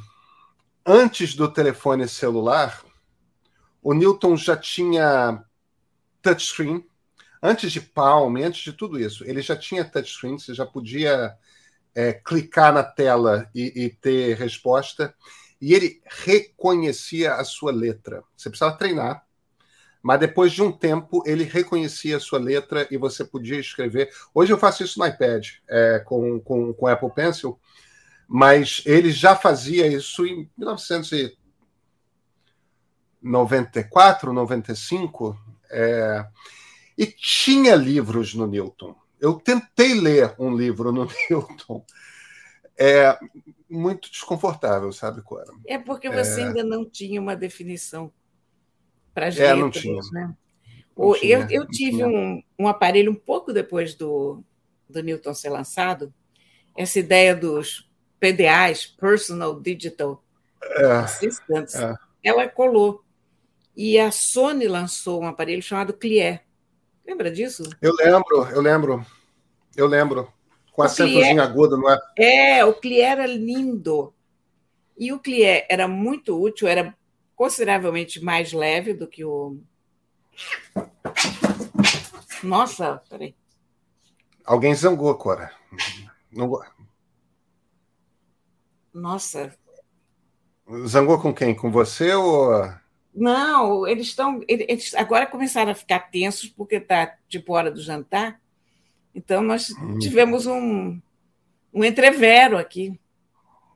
antes 0.85 1.35
do 1.35 1.51
telefone 1.51 2.07
celular, 2.07 2.83
o 3.87 3.93
Newton 3.93 4.35
já 4.35 4.57
tinha 4.57 5.41
touchscreen. 6.21 6.85
Antes 7.41 7.71
de 7.71 7.79
Palm, 7.79 8.35
antes 8.35 8.61
de 8.61 8.73
tudo 8.73 8.99
isso, 8.99 9.23
ele 9.23 9.41
já 9.41 9.55
tinha 9.55 9.85
touchscreen, 9.85 10.37
você 10.37 10.53
já 10.53 10.65
podia 10.65 11.33
é, 11.95 12.11
clicar 12.11 12.73
na 12.73 12.83
tela 12.83 13.49
e, 13.55 13.85
e, 13.85 13.89
ter 13.89 14.35
resposta. 14.35 15.15
E 15.61 15.73
ele 15.73 16.01
reconhecia 16.05 17.35
a 17.35 17.45
sua 17.45 17.71
letra. 17.71 18.25
Você 18.35 18.49
precisava 18.49 18.77
treinar, 18.77 19.25
mas 20.03 20.19
depois 20.19 20.51
de 20.51 20.61
um 20.61 20.69
tempo 20.69 21.23
ele 21.25 21.45
reconhecia 21.45 22.17
a 22.17 22.19
sua 22.19 22.39
letra 22.39 22.85
e 22.91 22.97
você 22.97 23.23
podia 23.23 23.57
escrever. 23.57 24.11
Hoje 24.33 24.51
eu 24.51 24.57
faço 24.57 24.83
isso 24.83 24.99
no 24.99 25.07
iPad 25.07 25.47
é, 25.65 25.99
com, 25.99 26.41
com, 26.41 26.73
com 26.73 26.87
Apple 26.87 27.13
Pencil, 27.15 27.57
mas 28.27 28.83
ele 28.85 29.11
já 29.11 29.33
fazia 29.33 29.87
isso 29.87 30.25
em 30.25 30.51
1994, 33.21 34.33
95, 34.33 35.37
é, 35.69 36.25
e 36.97 37.05
tinha 37.05 37.75
livros 37.75 38.33
no 38.33 38.47
Newton. 38.47 38.95
Eu 39.19 39.35
tentei 39.35 39.93
ler 39.99 40.33
um 40.37 40.55
livro 40.55 40.91
no 40.91 41.07
Newton. 41.29 41.83
É 42.77 43.17
muito 43.69 44.09
desconfortável, 44.11 44.91
sabe, 44.91 45.21
Cora? 45.21 45.51
É 45.65 45.77
porque 45.77 46.09
você 46.09 46.41
é... 46.41 46.43
ainda 46.45 46.63
não 46.63 46.85
tinha 46.85 47.19
uma 47.19 47.35
definição 47.35 48.11
para 49.13 49.27
as 49.27 49.37
é, 49.37 49.53
letras, 49.53 49.59
não 49.61 49.71
tinha. 49.71 50.01
né? 50.11 50.35
Não 50.95 51.13
tinha, 51.13 51.37
eu, 51.37 51.47
eu 51.49 51.67
tive 51.67 52.03
um, 52.05 52.41
um 52.57 52.67
aparelho 52.67 53.11
um 53.11 53.15
pouco 53.15 53.51
depois 53.51 53.95
do, 53.95 54.43
do 54.89 55.01
Newton 55.01 55.33
ser 55.33 55.49
lançado, 55.49 56.13
essa 56.75 56.99
ideia 56.99 57.35
dos 57.35 57.89
PDAs, 58.19 58.85
Personal 58.85 59.59
Digital 59.59 60.23
é, 60.61 60.85
Assistants, 60.91 61.75
é. 61.75 61.95
ela 62.23 62.47
colou. 62.47 63.03
E 63.77 63.99
a 63.99 64.09
Sony 64.09 64.67
lançou 64.67 65.21
um 65.21 65.27
aparelho 65.27 65.61
chamado 65.61 65.93
Clier. 65.93 66.43
Lembra 67.05 67.29
disso? 67.29 67.61
Eu 67.79 67.93
lembro, 67.93 68.43
eu 68.49 68.59
lembro. 68.59 69.05
Eu 69.75 69.85
lembro. 69.85 70.33
Com 70.73 70.81
acentozinho 70.81 71.39
agudo, 71.39 71.77
não 71.77 71.87
é? 71.87 71.99
É, 72.17 72.65
o 72.65 72.73
Clier 72.73 73.11
era 73.11 73.27
lindo. 73.27 74.11
E 74.97 75.13
o 75.13 75.19
Clier 75.19 75.67
era 75.69 75.87
muito 75.87 76.41
útil, 76.41 76.67
era 76.67 76.97
consideravelmente 77.35 78.19
mais 78.19 78.51
leve 78.51 78.95
do 78.95 79.07
que 79.07 79.23
o. 79.23 79.59
Nossa, 82.41 82.99
peraí. 83.07 83.35
Alguém 84.43 84.73
zangou, 84.73 85.13
Cora. 85.15 85.51
Não... 86.31 86.59
Nossa. 88.91 89.55
Zangou 90.87 91.21
com 91.21 91.31
quem? 91.31 91.53
Com 91.53 91.71
você 91.71 92.15
ou. 92.15 92.51
Não, 93.17 93.87
eles 93.87 94.07
estão. 94.07 94.43
Eles 94.47 94.93
agora 94.93 95.25
começaram 95.25 95.71
a 95.71 95.75
ficar 95.75 96.11
tensos 96.11 96.47
porque 96.49 96.75
está 96.75 97.17
tipo 97.27 97.51
hora 97.53 97.71
do 97.71 97.81
jantar. 97.81 98.39
Então 99.13 99.41
nós 99.41 99.71
hum. 99.71 99.97
tivemos 99.97 100.45
um, 100.45 101.01
um 101.73 101.83
entrevero 101.83 102.59
aqui. 102.59 102.97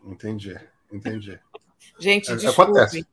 Entendi, 0.05 0.55
entendi. 0.91 1.39
Gente, 1.99 2.31
é. 2.31 2.49
Acontece. 2.49 3.03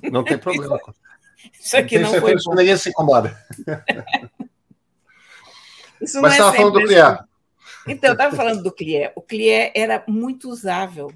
Não 0.00 0.22
tem 0.22 0.38
problema. 0.38 0.78
Isso 1.60 1.76
aqui 1.76 1.98
não, 1.98 2.12
não 2.12 2.20
foi 2.20 2.36
bom. 2.36 2.54
Ninguém 2.54 2.76
se 2.76 2.90
incomoda. 2.90 3.36
Isso 6.00 6.22
Mas 6.22 6.34
estava 6.34 6.54
é 6.54 6.56
falando 6.56 6.72
do 6.74 6.86
Clier. 6.86 7.24
Então, 7.88 8.10
eu 8.10 8.12
estava 8.12 8.36
falando 8.36 8.62
do 8.62 8.70
Clier. 8.70 9.12
O 9.16 9.22
Clier 9.22 9.72
era 9.74 10.04
muito 10.06 10.48
usável 10.48 11.12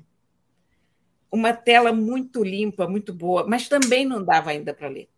uma 1.33 1.55
tela 1.55 1.93
muito 1.93 2.45
limpa, 2.45 2.87
muito 2.87 3.15
boa, 3.15 3.47
mas 3.49 3.67
também 3.67 4.05
não 4.05 4.23
dava 4.23 4.51
ainda 4.51 4.75
para 4.75 4.89
ler. 4.89 5.09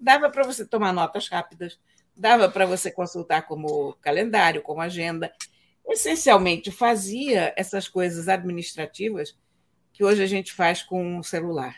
Dava 0.00 0.30
para 0.30 0.42
você 0.42 0.64
tomar 0.64 0.94
notas 0.94 1.28
rápidas, 1.28 1.78
dava 2.16 2.48
para 2.48 2.64
você 2.64 2.90
consultar 2.90 3.42
como 3.42 3.92
calendário, 4.00 4.62
como 4.62 4.80
agenda. 4.80 5.30
Essencialmente, 5.86 6.70
fazia 6.70 7.52
essas 7.54 7.86
coisas 7.86 8.28
administrativas 8.28 9.36
que 9.92 10.02
hoje 10.02 10.22
a 10.22 10.26
gente 10.26 10.52
faz 10.54 10.82
com 10.82 11.18
o 11.18 11.24
celular. 11.24 11.76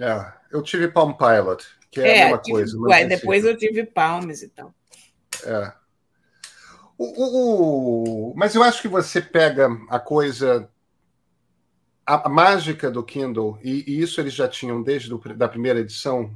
É, 0.00 0.32
eu 0.50 0.62
tive 0.62 0.88
Palm 0.88 1.12
Pilot, 1.12 1.66
que 1.90 2.00
é, 2.00 2.18
é 2.18 2.22
a 2.22 2.24
mesma 2.26 2.38
tive, 2.38 2.58
coisa. 2.58 2.78
Ué, 2.80 3.04
depois 3.06 3.44
eu 3.44 3.56
tive 3.56 3.84
Palms 3.84 4.42
e 4.42 4.48
tal. 4.48 4.72
É. 5.44 5.72
O, 6.96 7.04
o, 7.04 8.30
o, 8.30 8.34
mas 8.36 8.54
eu 8.54 8.62
acho 8.62 8.80
que 8.80 8.88
você 8.88 9.20
pega 9.20 9.68
a 9.88 9.98
coisa 9.98 10.70
a, 12.06 12.28
mágica 12.28 12.90
do 12.90 13.02
Kindle, 13.02 13.58
e, 13.62 13.84
e, 13.86 14.00
isso 14.00 14.20
eles 14.20 14.34
já 14.34 14.48
tinham 14.48 14.82
desde 14.82 15.12
a 15.12 15.32
da 15.34 15.48
primeira 15.48 15.80
edição, 15.80 16.34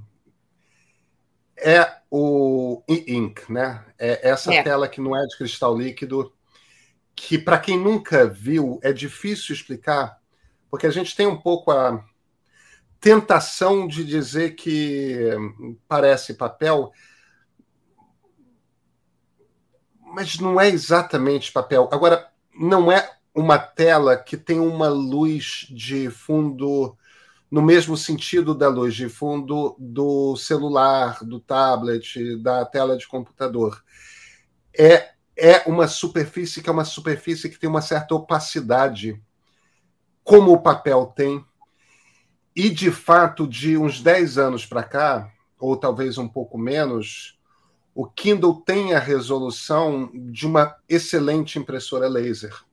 é 1.56 1.96
o 2.10 2.82
e-ink, 2.88 3.50
né? 3.50 3.84
É 3.98 4.28
essa 4.28 4.52
é. 4.54 4.62
tela 4.62 4.88
que 4.88 5.00
não 5.00 5.16
é 5.16 5.24
de 5.26 5.36
cristal 5.36 5.76
líquido, 5.76 6.32
que 7.14 7.38
para 7.38 7.58
quem 7.58 7.78
nunca 7.78 8.26
viu 8.26 8.78
é 8.82 8.92
difícil 8.92 9.54
explicar, 9.54 10.20
porque 10.70 10.86
a 10.86 10.90
gente 10.90 11.16
tem 11.16 11.26
um 11.26 11.36
pouco 11.36 11.70
a 11.70 12.04
tentação 13.00 13.88
de 13.88 14.04
dizer 14.04 14.54
que 14.54 15.30
parece 15.88 16.34
papel, 16.34 16.92
mas 20.00 20.38
não 20.38 20.60
é 20.60 20.68
exatamente 20.68 21.52
papel. 21.52 21.88
Agora, 21.90 22.30
não 22.54 22.90
é 22.90 23.15
uma 23.36 23.58
tela 23.58 24.16
que 24.16 24.34
tem 24.34 24.58
uma 24.58 24.88
luz 24.88 25.66
de 25.68 26.08
fundo 26.08 26.96
no 27.50 27.60
mesmo 27.60 27.94
sentido 27.94 28.54
da 28.54 28.68
luz 28.68 28.94
de 28.94 29.10
fundo 29.10 29.76
do 29.78 30.34
celular, 30.36 31.22
do 31.22 31.38
tablet, 31.38 32.36
da 32.38 32.64
tela 32.64 32.96
de 32.96 33.06
computador. 33.06 33.84
É, 34.76 35.10
é 35.36 35.62
uma 35.66 35.86
superfície 35.86 36.62
que 36.62 36.70
é 36.70 36.72
uma 36.72 36.84
superfície 36.84 37.50
que 37.50 37.58
tem 37.58 37.68
uma 37.68 37.82
certa 37.82 38.14
opacidade, 38.14 39.22
como 40.24 40.52
o 40.52 40.62
papel 40.62 41.12
tem. 41.14 41.44
E, 42.54 42.70
de 42.70 42.90
fato, 42.90 43.46
de 43.46 43.76
uns 43.76 44.00
10 44.00 44.38
anos 44.38 44.64
para 44.64 44.82
cá, 44.82 45.30
ou 45.60 45.76
talvez 45.76 46.16
um 46.16 46.26
pouco 46.26 46.56
menos, 46.56 47.38
o 47.94 48.06
Kindle 48.06 48.62
tem 48.62 48.94
a 48.94 48.98
resolução 48.98 50.10
de 50.14 50.46
uma 50.46 50.74
excelente 50.88 51.58
impressora 51.58 52.08
laser. 52.08 52.64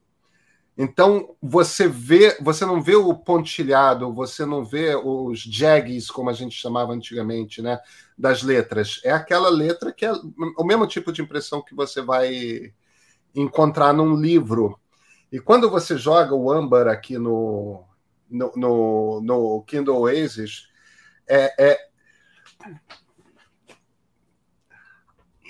Então 0.77 1.35
você 1.41 1.87
vê, 1.87 2.35
você 2.41 2.65
não 2.65 2.81
vê 2.81 2.95
o 2.95 3.13
pontilhado, 3.13 4.11
você 4.11 4.45
não 4.45 4.65
vê 4.65 4.95
os 4.95 5.41
jags, 5.41 6.09
como 6.09 6.29
a 6.29 6.33
gente 6.33 6.55
chamava 6.55 6.93
antigamente, 6.93 7.61
né, 7.61 7.79
das 8.17 8.41
letras. 8.41 8.99
É 9.03 9.11
aquela 9.11 9.49
letra 9.49 9.91
que 9.91 10.05
é 10.05 10.11
o 10.57 10.63
mesmo 10.63 10.87
tipo 10.87 11.11
de 11.11 11.21
impressão 11.21 11.61
que 11.61 11.75
você 11.75 12.01
vai 12.01 12.73
encontrar 13.35 13.93
num 13.93 14.15
livro. 14.15 14.79
E 15.31 15.39
quando 15.39 15.69
você 15.69 15.95
joga 15.97 16.33
o 16.33 16.51
âmbar 16.51 16.87
aqui 16.87 17.17
no, 17.19 17.83
no, 18.29 18.51
no, 18.55 19.21
no 19.21 19.63
Kindle 19.63 20.01
Oasis, 20.01 20.67
é, 21.27 21.71
é 21.71 21.79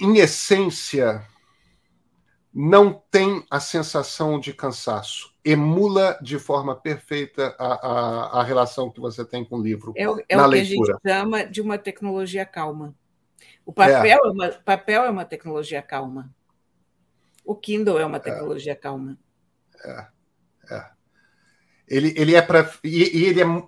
em 0.01 0.17
essência 0.17 1.25
não 2.53 2.93
tem 3.09 3.43
a 3.49 3.59
sensação 3.59 4.39
de 4.39 4.53
cansaço. 4.53 5.33
Emula 5.43 6.17
de 6.21 6.37
forma 6.37 6.75
perfeita 6.75 7.55
a, 7.57 7.73
a, 7.73 8.41
a 8.41 8.43
relação 8.43 8.91
que 8.91 8.99
você 8.99 9.25
tem 9.25 9.43
com 9.43 9.57
o 9.57 9.61
livro. 9.61 9.93
É, 9.95 10.07
o, 10.07 10.19
é 10.29 10.37
o 10.37 10.43
que 10.43 10.47
leitura. 10.47 10.53
a 10.53 10.63
gente 10.63 11.01
chama 11.07 11.45
de 11.45 11.61
uma 11.61 11.77
tecnologia 11.77 12.45
calma. 12.45 12.95
O 13.65 13.73
papel 13.73 14.05
é, 14.05 14.11
é 14.11 14.17
uma, 14.17 14.49
papel 14.49 15.03
é 15.03 15.09
uma 15.09 15.25
tecnologia 15.25 15.81
calma. 15.81 16.33
O 17.43 17.55
Kindle 17.55 17.99
é 17.99 18.05
uma 18.05 18.17
é. 18.17 18.19
tecnologia 18.19 18.73
é. 18.73 18.75
calma. 18.75 19.17
É, 19.83 20.07
é. 20.69 20.85
Ele, 21.87 22.13
ele 22.15 22.35
é 22.35 22.41
para. 22.41 22.71
E, 22.83 23.19
e, 23.19 23.25
ele 23.25 23.41
é. 23.41 23.63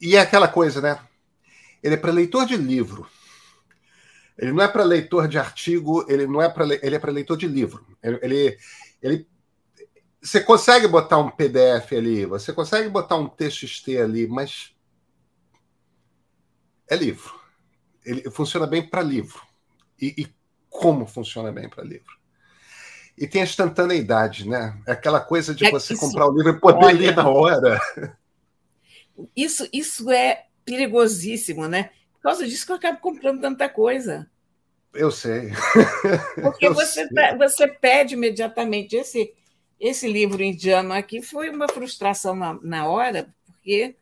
E 0.00 0.16
é 0.16 0.20
aquela 0.20 0.48
coisa, 0.48 0.80
né? 0.80 0.98
Ele 1.82 1.94
é 1.94 1.98
para 1.98 2.10
leitor 2.10 2.46
de 2.46 2.56
livro. 2.56 3.06
Ele 4.40 4.52
não 4.52 4.64
é 4.64 4.68
para 4.68 4.82
leitor 4.82 5.28
de 5.28 5.38
artigo, 5.38 6.06
ele 6.08 6.26
não 6.26 6.40
é 6.40 6.48
para 6.48 6.64
ele 6.64 6.96
é 6.96 6.98
para 6.98 7.12
leitor 7.12 7.36
de 7.36 7.46
livro. 7.46 7.86
Ele, 8.02 8.18
ele, 8.22 8.58
ele, 9.02 9.28
você 10.18 10.40
consegue 10.40 10.88
botar 10.88 11.18
um 11.18 11.30
PDF 11.30 11.92
ali, 11.92 12.24
você 12.24 12.50
consegue 12.50 12.88
botar 12.88 13.16
um 13.16 13.28
TXT 13.28 13.98
ali, 14.02 14.26
mas 14.26 14.74
é 16.88 16.96
livro. 16.96 17.38
Ele 18.02 18.30
funciona 18.30 18.66
bem 18.66 18.88
para 18.88 19.02
livro. 19.02 19.42
E, 20.00 20.22
e, 20.22 20.26
como 20.70 21.06
funciona 21.06 21.52
bem 21.52 21.68
para 21.68 21.84
livro? 21.84 22.18
E 23.18 23.26
tem 23.26 23.42
a 23.42 23.44
instantaneidade, 23.44 24.48
né? 24.48 24.80
É 24.86 24.92
aquela 24.92 25.20
coisa 25.20 25.54
de 25.54 25.66
é 25.66 25.70
você 25.70 25.92
isso, 25.92 26.00
comprar 26.00 26.26
o 26.26 26.34
livro 26.34 26.52
e 26.52 26.58
poder 26.58 26.86
olha, 26.86 26.98
ler 26.98 27.14
na 27.14 27.28
hora. 27.28 27.78
Isso, 29.36 29.68
isso 29.70 30.10
é 30.10 30.46
perigosíssimo, 30.64 31.68
né? 31.68 31.90
Por 32.20 32.24
causa 32.24 32.46
disso 32.46 32.66
que 32.66 32.72
eu 32.72 32.76
acabo 32.76 32.98
comprando 33.00 33.40
tanta 33.40 33.66
coisa. 33.66 34.30
Eu 34.92 35.10
sei. 35.10 35.50
Porque 36.42 36.66
eu 36.66 36.74
você, 36.74 37.08
sei. 37.08 37.36
você 37.38 37.66
pede 37.66 38.14
imediatamente. 38.14 38.94
Esse, 38.94 39.32
esse 39.78 40.06
livro 40.06 40.42
indiano 40.42 40.92
aqui 40.92 41.22
foi 41.22 41.48
uma 41.48 41.66
frustração 41.66 42.34
na, 42.34 42.58
na 42.62 42.86
hora, 42.86 43.34
porque 43.46 43.96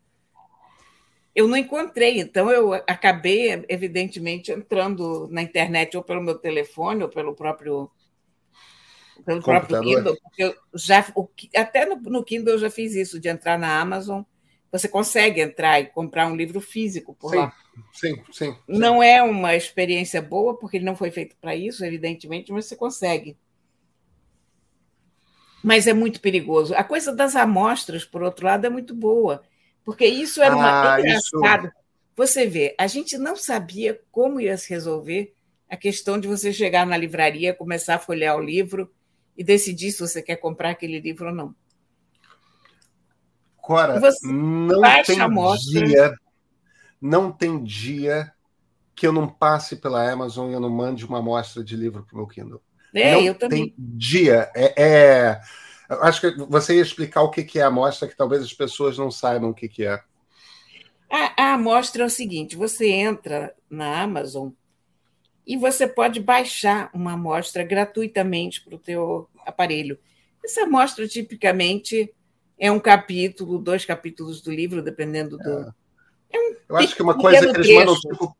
eu 1.33 1.46
não 1.46 1.57
encontrei. 1.57 2.18
Então, 2.18 2.50
eu 2.50 2.72
acabei, 2.72 3.64
evidentemente, 3.68 4.50
entrando 4.50 5.28
na 5.31 5.40
internet 5.40 5.96
ou 5.96 6.02
pelo 6.02 6.22
meu 6.22 6.35
telefone 6.35 7.04
ou 7.04 7.09
pelo 7.09 7.37
próprio 7.37 7.88
pelo 9.24 9.42
próprio 9.42 9.81
Kindle, 9.81 10.16
porque 10.22 10.44
eu 10.44 10.54
já, 10.74 11.04
até 11.57 11.85
no, 11.85 11.96
no 11.96 12.24
Kindle 12.24 12.54
eu 12.54 12.59
já 12.59 12.70
fiz 12.70 12.94
isso, 12.94 13.18
de 13.18 13.28
entrar 13.28 13.59
na 13.59 13.81
Amazon 13.81 14.22
você 14.72 14.88
consegue 14.88 15.40
entrar 15.40 15.81
e 15.81 15.87
comprar 15.87 16.26
um 16.28 16.37
livro 16.37 16.61
físico 16.61 17.14
por 17.14 17.33
sim, 17.33 17.37
lá. 17.37 17.54
Sim, 17.92 18.14
sim, 18.33 18.57
sim. 18.72 18.92
Não 18.92 19.02
é 19.02 19.20
uma 19.20 19.57
experiência 19.57 20.22
boa, 20.22 20.57
porque 20.57 20.76
ele 20.76 20.85
não 20.85 20.94
foi 20.94 21.11
feito 21.11 21.37
para 21.40 21.57
isso, 21.57 21.85
evidentemente, 21.85 22.52
mas 22.52 22.66
você 22.66 22.76
consegue. 22.76 23.37
Mas 25.62 25.87
é 25.87 25.92
muito 25.92 26.20
perigoso. 26.20 26.74
A 26.74 26.85
coisa 26.85 27.14
das 27.14 27.35
amostras, 27.37 28.04
por 28.04 28.22
outro 28.22 28.46
lado, 28.46 28.66
é 28.66 28.70
muito 28.70 28.94
boa, 28.94 29.42
porque 29.85 30.04
isso 30.07 30.40
era 30.42 30.54
uma 30.57 30.70
Ah, 30.70 30.98
engraçado. 30.98 31.70
isso- 31.70 31.72
Você 32.16 32.46
vê, 32.46 32.74
a 32.78 32.87
gente 32.87 33.16
não 33.18 33.37
sabia 33.37 34.00
como 34.11 34.40
ia 34.40 34.57
se 34.57 34.70
resolver 34.70 35.35
a 35.68 35.76
questão 35.76 36.18
de 36.18 36.26
você 36.28 36.52
chegar 36.52 36.87
na 36.87 36.96
livraria, 36.96 37.54
começar 37.54 37.96
a 37.96 37.98
folhear 37.98 38.37
o 38.37 38.40
livro 38.42 38.92
e 39.37 39.44
decidir 39.44 39.92
se 39.92 40.00
você 40.00 40.22
quer 40.22 40.37
comprar 40.37 40.70
aquele 40.70 41.00
livro 41.00 41.28
ou 41.28 41.35
não. 41.35 41.54
Cora, 43.68 44.00
Você 44.00 44.26
não 44.26 44.81
tem 45.04 45.18
dia, 45.59 46.14
não 46.98 47.31
tem 47.31 47.62
dia 47.62 48.33
que 48.96 49.07
eu 49.07 49.12
não 49.12 49.28
passe 49.28 49.76
pela 49.76 50.11
Amazon 50.11 50.48
e 50.48 50.54
eu 50.54 50.61
não 50.61 50.70
mande 50.70 51.04
uma 51.04 51.18
amostra 51.18 51.62
de 51.62 51.76
livro 51.76 52.02
para 52.02 52.14
o 52.14 52.16
meu 52.16 52.26
Kindle. 52.26 52.62
É, 52.94 53.12
não 53.12 53.20
eu 53.20 53.35
também. 53.35 53.66
tem 53.66 53.74
dia. 53.76 54.50
É, 54.57 54.72
é- 54.83 55.40
acho 56.00 56.18
que 56.22 56.31
você 56.46 56.76
ia 56.76 56.81
explicar 56.81 57.20
o 57.20 57.31
que 57.31 57.59
é 57.59 57.62
a 57.62 57.66
amostra, 57.66 58.09
que 58.09 58.16
talvez 58.16 58.42
as 58.42 58.54
pessoas 58.54 58.96
não 58.96 59.11
saibam 59.11 59.50
o 59.50 59.54
que, 59.54 59.68
que 59.68 59.85
é. 59.85 60.00
A, 61.11 61.50
a 61.50 61.52
amostra 61.52 62.04
é 62.04 62.07
o 62.07 62.11
seguinte: 62.11 62.57
você 62.57 62.88
entra 62.88 63.54
na 63.68 64.00
Amazon 64.00 64.48
e 65.46 65.59
você 65.59 65.87
pode 65.87 66.20
baixar 66.20 66.88
uma 66.94 67.12
amostra 67.12 67.62
gratuitamente 67.62 68.62
para 68.62 68.76
o 68.76 68.78
teu 68.78 69.28
aparelho. 69.44 69.98
Essa 70.42 70.62
amostra 70.62 71.07
tipicamente 71.07 72.14
é 72.59 72.71
um 72.71 72.81
capítulo, 72.81 73.59
dois 73.59 73.85
capítulos 73.85 74.40
do 74.40 74.51
livro, 74.51 74.83
dependendo 74.83 75.38
do. 75.38 75.75
Eu 76.68 76.77
acho 76.77 76.94
que 76.94 77.03
uma 77.03 77.16
coisa 77.16 77.51
que 77.51 77.57
eles 77.57 77.75
mandam, 77.75 77.94
tipo, 77.94 78.37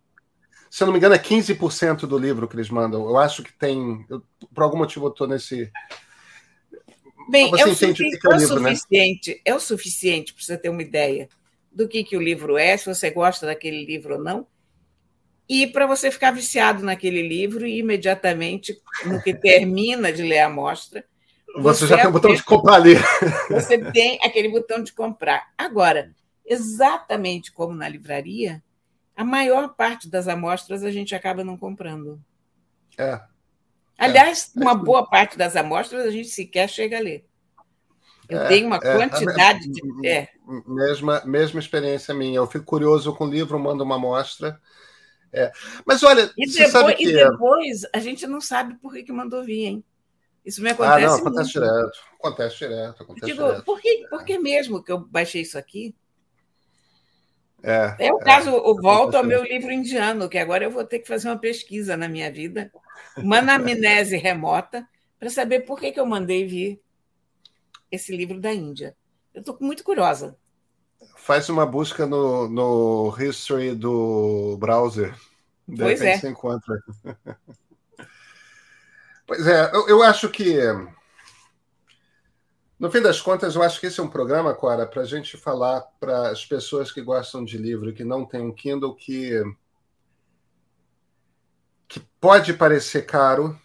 se 0.71 0.83
eu 0.83 0.87
não 0.87 0.93
me 0.93 0.99
engano, 0.99 1.15
é 1.15 1.19
15% 1.19 2.07
do 2.07 2.19
livro 2.19 2.47
que 2.47 2.57
eles 2.57 2.69
mandam. 2.69 3.09
Eu 3.09 3.17
acho 3.17 3.43
que 3.43 3.53
tem. 3.53 4.05
eu- 4.11 4.23
por 4.55 4.65
algum 4.65 4.79
motivo 4.79 5.07
eu 5.07 5.11
estou 5.11 5.27
nesse. 5.27 5.71
Bem, 7.31 7.51
Você 7.51 7.63
é 7.63 7.67
o, 7.67 7.69
é 7.69 7.71
o 7.71 8.33
é 8.33 8.35
o 8.35 8.39
livro, 8.39 8.61
né? 8.61 8.75
suficiente, 8.75 9.43
é 9.45 9.55
o 9.55 9.61
suficiente 9.61 10.35
para 10.35 10.43
você 10.43 10.57
ter 10.59 10.69
uma 10.71 10.83
ideia 10.83 11.29
do 11.71 11.87
que, 11.87 12.03
que 12.03 12.17
o 12.17 12.23
livro 12.23 12.57
é, 12.57 12.77
se 12.77 12.87
você 12.87 13.11
gosta 13.11 13.47
daquele 13.47 13.85
livro 13.85 14.15
ou 14.15 14.21
não, 14.23 14.47
e 15.49 15.67
para 15.67 15.87
você 15.87 16.11
ficar 16.11 16.31
viciado 16.31 16.83
naquele 16.83 17.27
livro 17.27 17.67
e 17.67 17.79
imediatamente, 17.79 18.81
no 19.05 19.23
que 19.23 19.35
termina 19.35 20.13
de 20.13 20.23
ler 20.23 20.41
a 20.41 20.47
amostra, 20.47 21.05
Você, 21.57 21.81
Você 21.81 21.87
já 21.89 21.97
tem 21.97 22.05
é 22.05 22.09
o 22.09 22.13
botão 22.13 22.35
de 22.35 22.43
comprar 22.45 22.75
ali. 22.75 22.95
você 23.51 23.79
tem 23.93 24.19
aquele 24.23 24.49
botão 24.49 24.83
de 24.83 24.93
comprar. 24.93 25.49
Agora, 25.57 26.15
exatamente 26.45 27.53
como 27.53 27.75
na 27.75 27.89
livraria, 27.89 28.63
a 29.17 29.25
maior 29.25 29.75
parte 29.75 30.09
das 30.09 30.29
amostras 30.29 30.85
a 30.85 30.91
gente 30.91 31.15
acaba 31.15 31.43
não 31.43 31.57
comprando. 31.57 32.21
É. 32.97 33.21
Aliás, 33.97 34.53
É 34.57 34.61
uma 34.61 34.75
boa 34.75 35.09
parte 35.09 35.37
das 35.37 35.57
amostras 35.57 36.05
a 36.07 36.11
gente 36.11 36.29
sequer 36.29 36.69
chega 36.69 36.99
a 36.99 37.01
ler. 37.01 37.25
Eu 38.29 38.43
É, 38.43 38.49
tenho 38.49 38.67
uma 38.67 38.77
é. 38.77 38.97
quantidade 38.97 39.69
de. 39.69 40.07
É, 40.07 40.29
Mesma, 40.67 41.23
mesma 41.25 41.59
experiência 41.61 42.15
minha. 42.15 42.37
Eu 42.37 42.47
fico 42.47 42.65
curioso 42.65 43.15
com 43.15 43.25
o 43.27 43.31
livro, 43.31 43.59
mando 43.59 43.83
uma 43.83 43.97
amostra. 43.97 44.61
É. 45.33 45.51
Mas 45.85 46.03
olha, 46.03 46.31
e, 46.39 46.47
depois, 46.47 47.01
e 47.01 47.13
depois 47.13 47.83
a 47.93 47.99
gente 47.99 48.27
não 48.27 48.41
sabe 48.41 48.75
por 48.77 48.93
que, 48.93 49.03
que 49.03 49.13
mandou 49.13 49.43
vir, 49.45 49.65
hein? 49.65 49.85
Isso 50.49 50.63
me 50.63 50.71
Ah, 50.71 50.73
acontece. 50.73 51.07
não, 51.07 51.15
acontece 51.17 51.53
muito. 51.53 51.53
direto. 51.53 51.99
Acontece 52.19 52.59
direto, 52.59 53.03
acontece 53.03 53.27
digo, 53.27 53.45
direto. 53.45 53.65
por 53.65 53.81
que, 53.83 54.07
por 54.09 54.25
que 54.25 54.39
mesmo 54.39 54.83
que 54.83 54.91
eu 54.91 54.99
baixei 54.99 55.43
isso 55.43 55.59
aqui? 55.59 55.95
É, 57.63 57.99
É 57.99 58.13
o 58.13 58.19
caso, 58.19 58.51
eu 58.51 58.75
volto 58.81 59.15
ao 59.17 59.25
meu 59.25 59.43
livro 59.45 59.71
indiano, 59.71 60.29
que 60.29 60.39
agora 60.39 60.65
eu 60.65 60.71
vou 60.71 60.85
ter 60.85 61.01
que 61.01 61.09
fazer 61.09 61.29
uma 61.29 61.39
pesquisa 61.39 61.99
na 61.99 62.09
minha 62.09 62.33
vida, 62.33 62.73
uma 63.17 63.39
anamnese 63.39 64.17
remota, 64.17 64.89
para 65.19 65.29
saber 65.29 65.61
por 65.67 65.79
que, 65.79 65.93
que 65.93 66.01
eu 66.01 66.07
mandei 66.07 66.47
vir 66.47 66.81
esse 67.91 68.17
livro 68.17 68.41
da 68.41 68.55
Índia. 68.55 68.97
Eu 69.35 69.41
estou 69.41 69.59
muito 69.61 69.85
curiosa. 69.85 70.37
Faz 71.17 71.49
uma 71.51 71.67
busca 71.67 72.07
no, 72.07 72.49
no 72.49 73.15
history 73.21 73.75
do 73.75 74.57
browser. 74.59 75.15
Pois 75.67 76.01
é. 76.01 76.17
você 76.17 76.31
encontra. 76.31 76.83
pois 79.29 79.47
é, 79.47 79.71
eu, 79.75 79.88
eu 79.88 80.03
acho 80.03 80.29
que. 80.31 80.57
No 82.79 82.91
fim 82.91 83.03
das 83.03 83.21
contas, 83.21 83.55
eu 83.55 83.62
acho 83.62 83.79
que 83.79 83.87
esse 83.87 84.01
é 84.01 84.03
um 84.03 84.09
programa, 84.09 84.55
Cora, 84.55 84.87
para 84.87 85.03
a 85.03 85.05
gente 85.05 85.37
falar 85.37 85.83
para 86.01 86.31
as 86.31 86.47
pessoas 86.47 86.91
que 86.91 87.03
gostam 87.03 87.45
de 87.45 87.59
livro 87.59 87.93
que 87.93 88.05
não 88.05 88.25
têm 88.25 88.41
um 88.41 88.53
Kindle 88.53 88.95
que. 88.95 89.43
que 91.87 92.01
pode 92.21 92.55
parecer 92.55 93.05
caro, 93.05 93.59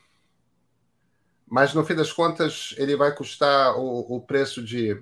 mas 1.48 1.74
no 1.74 1.86
fim 1.86 1.96
das 1.96 2.12
contas 2.12 2.76
ele 2.78 2.96
vai 2.96 3.16
custar 3.16 3.78
o, 3.78 4.16
o 4.16 4.22
preço 4.22 4.62
de 4.62 5.02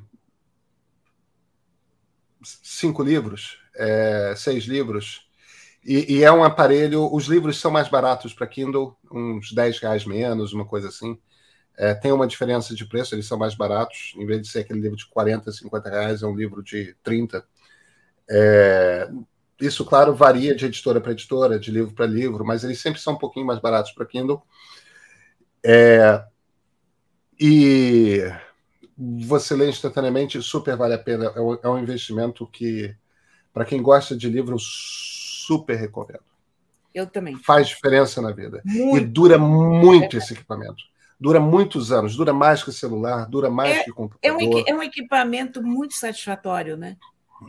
cinco 2.43 3.03
livros, 3.03 3.59
é, 3.75 4.33
seis 4.35 4.65
livros. 4.65 5.30
E, 5.83 6.17
e 6.17 6.23
é 6.23 6.31
um 6.31 6.43
aparelho. 6.43 7.13
Os 7.13 7.25
livros 7.25 7.59
são 7.59 7.71
mais 7.71 7.87
baratos 7.87 8.33
para 8.33 8.47
Kindle, 8.47 8.95
uns 9.11 9.51
10 9.51 9.79
reais 9.79 10.05
menos, 10.05 10.53
uma 10.53 10.65
coisa 10.65 10.89
assim. 10.89 11.17
É, 11.77 11.93
tem 11.93 12.11
uma 12.11 12.27
diferença 12.27 12.75
de 12.75 12.85
preço, 12.85 13.15
eles 13.15 13.25
são 13.25 13.37
mais 13.37 13.55
baratos. 13.55 14.13
Em 14.17 14.25
vez 14.25 14.41
de 14.41 14.47
ser 14.49 14.59
aquele 14.59 14.79
livro 14.79 14.97
de 14.97 15.07
40, 15.07 15.51
50 15.51 15.89
reais, 15.89 16.21
é 16.21 16.27
um 16.27 16.35
livro 16.35 16.61
de 16.63 16.95
30. 17.03 17.43
É, 18.29 19.09
isso, 19.59 19.85
claro, 19.85 20.13
varia 20.13 20.55
de 20.55 20.65
editora 20.65 21.01
para 21.01 21.11
editora, 21.11 21.59
de 21.59 21.71
livro 21.71 21.93
para 21.93 22.05
livro, 22.05 22.45
mas 22.45 22.63
eles 22.63 22.79
sempre 22.79 22.99
são 23.01 23.13
um 23.13 23.17
pouquinho 23.17 23.45
mais 23.45 23.59
baratos 23.59 23.91
para 23.91 24.05
Kindle. 24.05 24.41
É, 25.63 26.23
e 27.39 28.21
você 28.97 29.55
lê 29.55 29.69
instantaneamente, 29.69 30.41
super 30.41 30.75
vale 30.77 30.93
a 30.93 30.99
pena. 30.99 31.25
É 31.35 31.41
um, 31.41 31.77
é 31.77 31.81
investimento 31.81 32.45
que, 32.47 32.95
para 33.51 33.65
quem 33.65 33.81
gosta 33.81 34.15
de 34.15 34.29
livro, 34.29 34.55
eu 34.55 34.59
super 35.51 35.75
recomendo. 35.75 36.21
Eu 36.93 37.07
também. 37.07 37.35
Faz 37.37 37.67
diferença 37.67 38.21
na 38.21 38.31
vida. 38.31 38.61
E 38.65 38.69
Muito. 38.69 39.07
dura 39.09 39.37
muito 39.37 40.17
esse 40.17 40.33
equipamento. 40.33 40.83
Dura 41.19 41.39
muitos 41.39 41.91
anos, 41.91 42.15
dura 42.15 42.33
mais 42.33 42.63
que 42.63 42.71
celular, 42.71 43.25
dura 43.29 43.49
mais 43.49 43.83
que 43.83 43.91
É 43.91 43.93
computador. 43.93 44.37
um, 44.37 44.41
equi- 44.41 44.69
é 44.69 44.73
um 44.75 44.81
equipamento 44.83 45.61
muito 45.61 45.93
satisfatório, 45.93 46.75
né? 46.75 46.97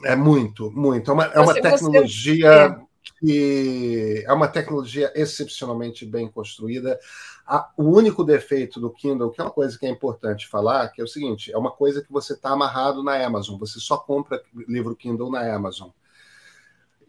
É 0.05 0.15
muito, 0.17 0.71
muito. 0.73 1.11
É 1.11 1.15
uma, 1.15 1.25
é 1.27 1.39
uma 1.41 1.47
Você- 1.55 1.61
você- 1.61 1.71
tecnologia 1.71 2.49
é. 2.51 2.77
que 3.19 4.25
é 4.27 4.33
uma 4.33 4.49
tecnologia 4.49 5.11
excepcionalmente 5.15 6.05
bem 6.05 6.29
construída. 6.29 6.99
A- 7.47 7.69
o 7.77 7.85
único 7.85 8.23
defeito 8.25 8.79
do 8.79 8.91
Kindle, 8.91 9.31
que 9.31 9.41
é 9.41 9.45
uma 9.45 9.51
coisa 9.51 9.77
que 9.79 9.87
é 9.87 9.89
importante 9.89 10.47
falar, 10.49 10.89
que 10.89 11.01
é 11.01 11.05
o 11.05 11.09
seguinte: 11.09 11.51
é 11.53 11.59
uma 11.59 11.71
coisa 11.71 12.03
que 12.03 12.13
você 12.13 12.35
está 12.35 12.51
amarrado 12.51 13.03
na 13.03 13.15
Amazon. 13.25 13.59
Você 13.59 13.81
só 13.81 13.97
compra 13.97 14.41
livro 14.69 14.95
Kindle 14.95 15.31
na 15.31 15.53
Amazon. 15.55 15.89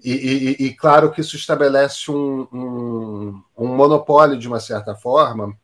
E, 0.04 0.12
e- 0.12 0.66
e 0.68 0.74
claro 0.76 1.12
que 1.12 1.22
isso 1.22 1.36
estabelece 1.36 2.12
um, 2.12 2.48
um- 2.52 3.44
um 3.58 3.68
monopólio 3.76 4.38
de 4.38 4.48
uma 4.48 4.60
certa 4.60 4.94
forma. 4.96 5.58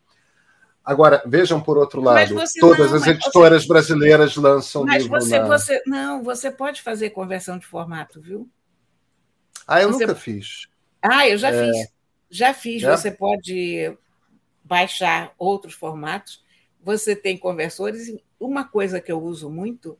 Agora, 0.83 1.21
vejam 1.25 1.61
por 1.61 1.77
outro 1.77 2.01
Mas 2.01 2.31
lado, 2.31 2.39
você 2.39 2.59
todas 2.59 2.89
não, 2.89 2.95
as 2.97 3.01
mas 3.05 3.07
editoras 3.09 3.67
brasileiras 3.67 4.35
lançam 4.37 4.85
Mas 4.85 5.03
livro 5.03 5.19
você, 5.19 5.39
na. 5.39 5.45
você. 5.45 5.81
Não, 5.85 6.23
você 6.23 6.49
pode 6.49 6.81
fazer 6.81 7.09
conversão 7.11 7.59
de 7.59 7.65
formato, 7.65 8.21
viu? 8.21 8.49
Ah, 9.67 9.81
eu 9.81 9.91
você- 9.91 10.05
nunca 10.05 10.15
fiz. 10.15 10.67
Ah, 11.01 11.27
eu 11.27 11.37
já 11.37 11.51
fiz. 11.51 11.87
Já 12.29 12.53
fiz. 12.53 12.83
É? 12.83 12.95
Você 12.97 13.11
pode 13.11 13.97
baixar 14.63 15.33
outros 15.37 15.73
formatos. 15.73 16.43
Você 16.81 17.15
tem 17.15 17.37
conversores. 17.37 18.15
Uma 18.39 18.63
coisa 18.63 19.01
que 19.01 19.11
eu 19.11 19.21
uso 19.21 19.49
muito 19.49 19.97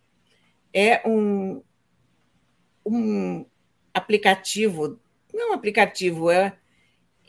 é 0.74 1.02
um, 1.08 1.62
um 2.86 3.46
aplicativo. 3.94 5.00
Não 5.34 5.52
um 5.52 5.54
aplicativo, 5.54 6.30
é, 6.30 6.54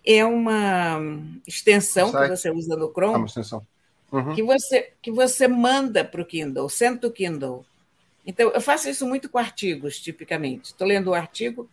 é 0.04 0.24
uma 0.24 1.00
extensão 1.46 2.10
que 2.10 2.28
você 2.28 2.50
usa 2.50 2.76
no 2.76 2.90
Chrome 2.90 3.16
uma 3.16 3.26
extensão. 3.26 3.66
Uhum. 4.12 4.34
que 4.34 4.42
você, 4.42 4.92
que 5.00 5.10
você 5.10 5.46
manda 5.46 6.04
para 6.04 6.20
o 6.20 6.24
Kindle, 6.24 6.68
senta 6.68 7.06
o 7.06 7.12
Kindle. 7.12 7.64
Então, 8.26 8.50
eu 8.50 8.60
faço 8.60 8.88
isso 8.88 9.06
muito 9.06 9.28
com 9.28 9.38
artigos, 9.38 10.00
tipicamente. 10.00 10.66
Estou 10.66 10.86
lendo 10.86 11.08
o 11.08 11.14
artigo. 11.14 11.68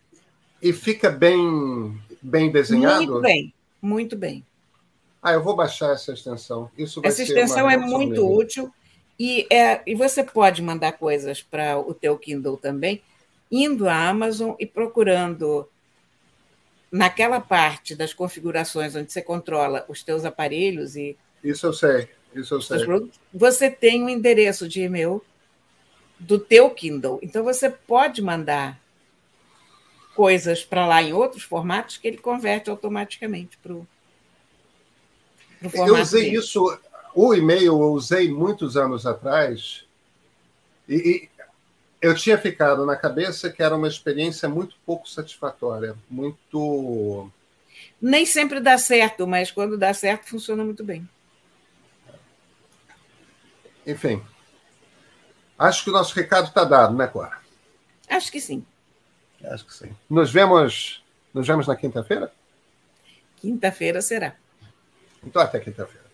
E 0.62 0.72
fica 0.72 1.10
bem, 1.10 2.00
bem 2.22 2.50
desenhado? 2.50 2.98
Muito 2.98 3.20
bem, 3.20 3.54
muito 3.82 4.16
bem. 4.16 4.44
Ah, 5.22 5.32
eu 5.32 5.42
vou 5.42 5.56
baixar 5.56 5.92
essa 5.92 6.12
extensão. 6.12 6.70
Isso 6.76 7.00
Essa 7.04 7.22
extensão 7.22 7.68
é 7.68 7.76
muito 7.76 8.26
útil 8.26 8.72
e, 9.18 9.46
é, 9.50 9.82
e 9.84 9.94
você 9.94 10.22
pode 10.22 10.62
mandar 10.62 10.92
coisas 10.92 11.42
para 11.42 11.78
o 11.78 11.92
teu 11.92 12.16
Kindle 12.16 12.56
também, 12.56 13.02
indo 13.50 13.88
à 13.88 14.08
Amazon 14.08 14.54
e 14.58 14.66
procurando 14.66 15.68
naquela 16.90 17.40
parte 17.40 17.94
das 17.94 18.12
configurações 18.12 18.94
onde 18.94 19.12
você 19.12 19.22
controla 19.22 19.84
os 19.88 20.02
teus 20.02 20.24
aparelhos 20.24 20.96
e 20.96 21.16
Isso 21.42 21.66
eu 21.66 21.72
sei. 21.72 22.08
Isso 22.34 22.54
eu 22.54 22.60
sei. 22.60 22.84
produtos, 22.84 23.18
você 23.32 23.70
tem 23.70 24.04
um 24.04 24.08
endereço 24.08 24.68
de 24.68 24.82
e-mail 24.82 25.22
do 26.18 26.38
teu 26.38 26.70
Kindle. 26.70 27.18
Então 27.22 27.44
você 27.44 27.70
pode 27.70 28.20
mandar 28.20 28.80
coisas 30.14 30.64
para 30.64 30.86
lá 30.86 31.02
em 31.02 31.12
outros 31.12 31.42
formatos 31.42 31.96
que 31.96 32.08
ele 32.08 32.18
converte 32.18 32.68
automaticamente 32.68 33.56
para 33.58 33.72
o 33.72 33.86
formato. 35.60 35.94
Eu 35.94 36.02
usei 36.02 36.24
dele. 36.24 36.38
isso, 36.38 36.78
o 37.14 37.34
e-mail 37.34 37.80
eu 37.80 37.92
usei 37.92 38.30
muitos 38.30 38.76
anos 38.76 39.06
atrás 39.06 39.84
e, 40.88 40.94
e 40.94 41.28
eu 42.00 42.14
tinha 42.14 42.38
ficado 42.38 42.86
na 42.86 42.96
cabeça 42.96 43.50
que 43.50 43.62
era 43.62 43.76
uma 43.76 43.88
experiência 43.88 44.48
muito 44.48 44.76
pouco 44.86 45.08
satisfatória, 45.08 45.96
muito. 46.08 47.30
Nem 48.00 48.24
sempre 48.24 48.60
dá 48.60 48.78
certo, 48.78 49.26
mas 49.26 49.50
quando 49.50 49.76
dá 49.76 49.92
certo 49.92 50.28
funciona 50.28 50.64
muito 50.64 50.84
bem. 50.84 51.08
Enfim, 53.86 54.22
acho 55.58 55.84
que 55.84 55.90
o 55.90 55.92
nosso 55.92 56.14
recado 56.14 56.48
está 56.48 56.62
dado, 56.64 56.96
né, 56.96 57.06
Cora? 57.06 57.38
Acho 58.08 58.30
que 58.30 58.40
sim. 58.40 58.64
Acho 59.44 59.64
que 59.64 59.74
sim. 59.74 59.96
Nos 60.08 60.30
vemos, 60.30 61.02
nos 61.32 61.46
vemos 61.46 61.66
na 61.66 61.76
quinta-feira? 61.76 62.32
Quinta-feira 63.36 64.02
será. 64.02 64.34
Então, 65.22 65.40
até 65.40 65.58
quinta-feira. 65.58 66.06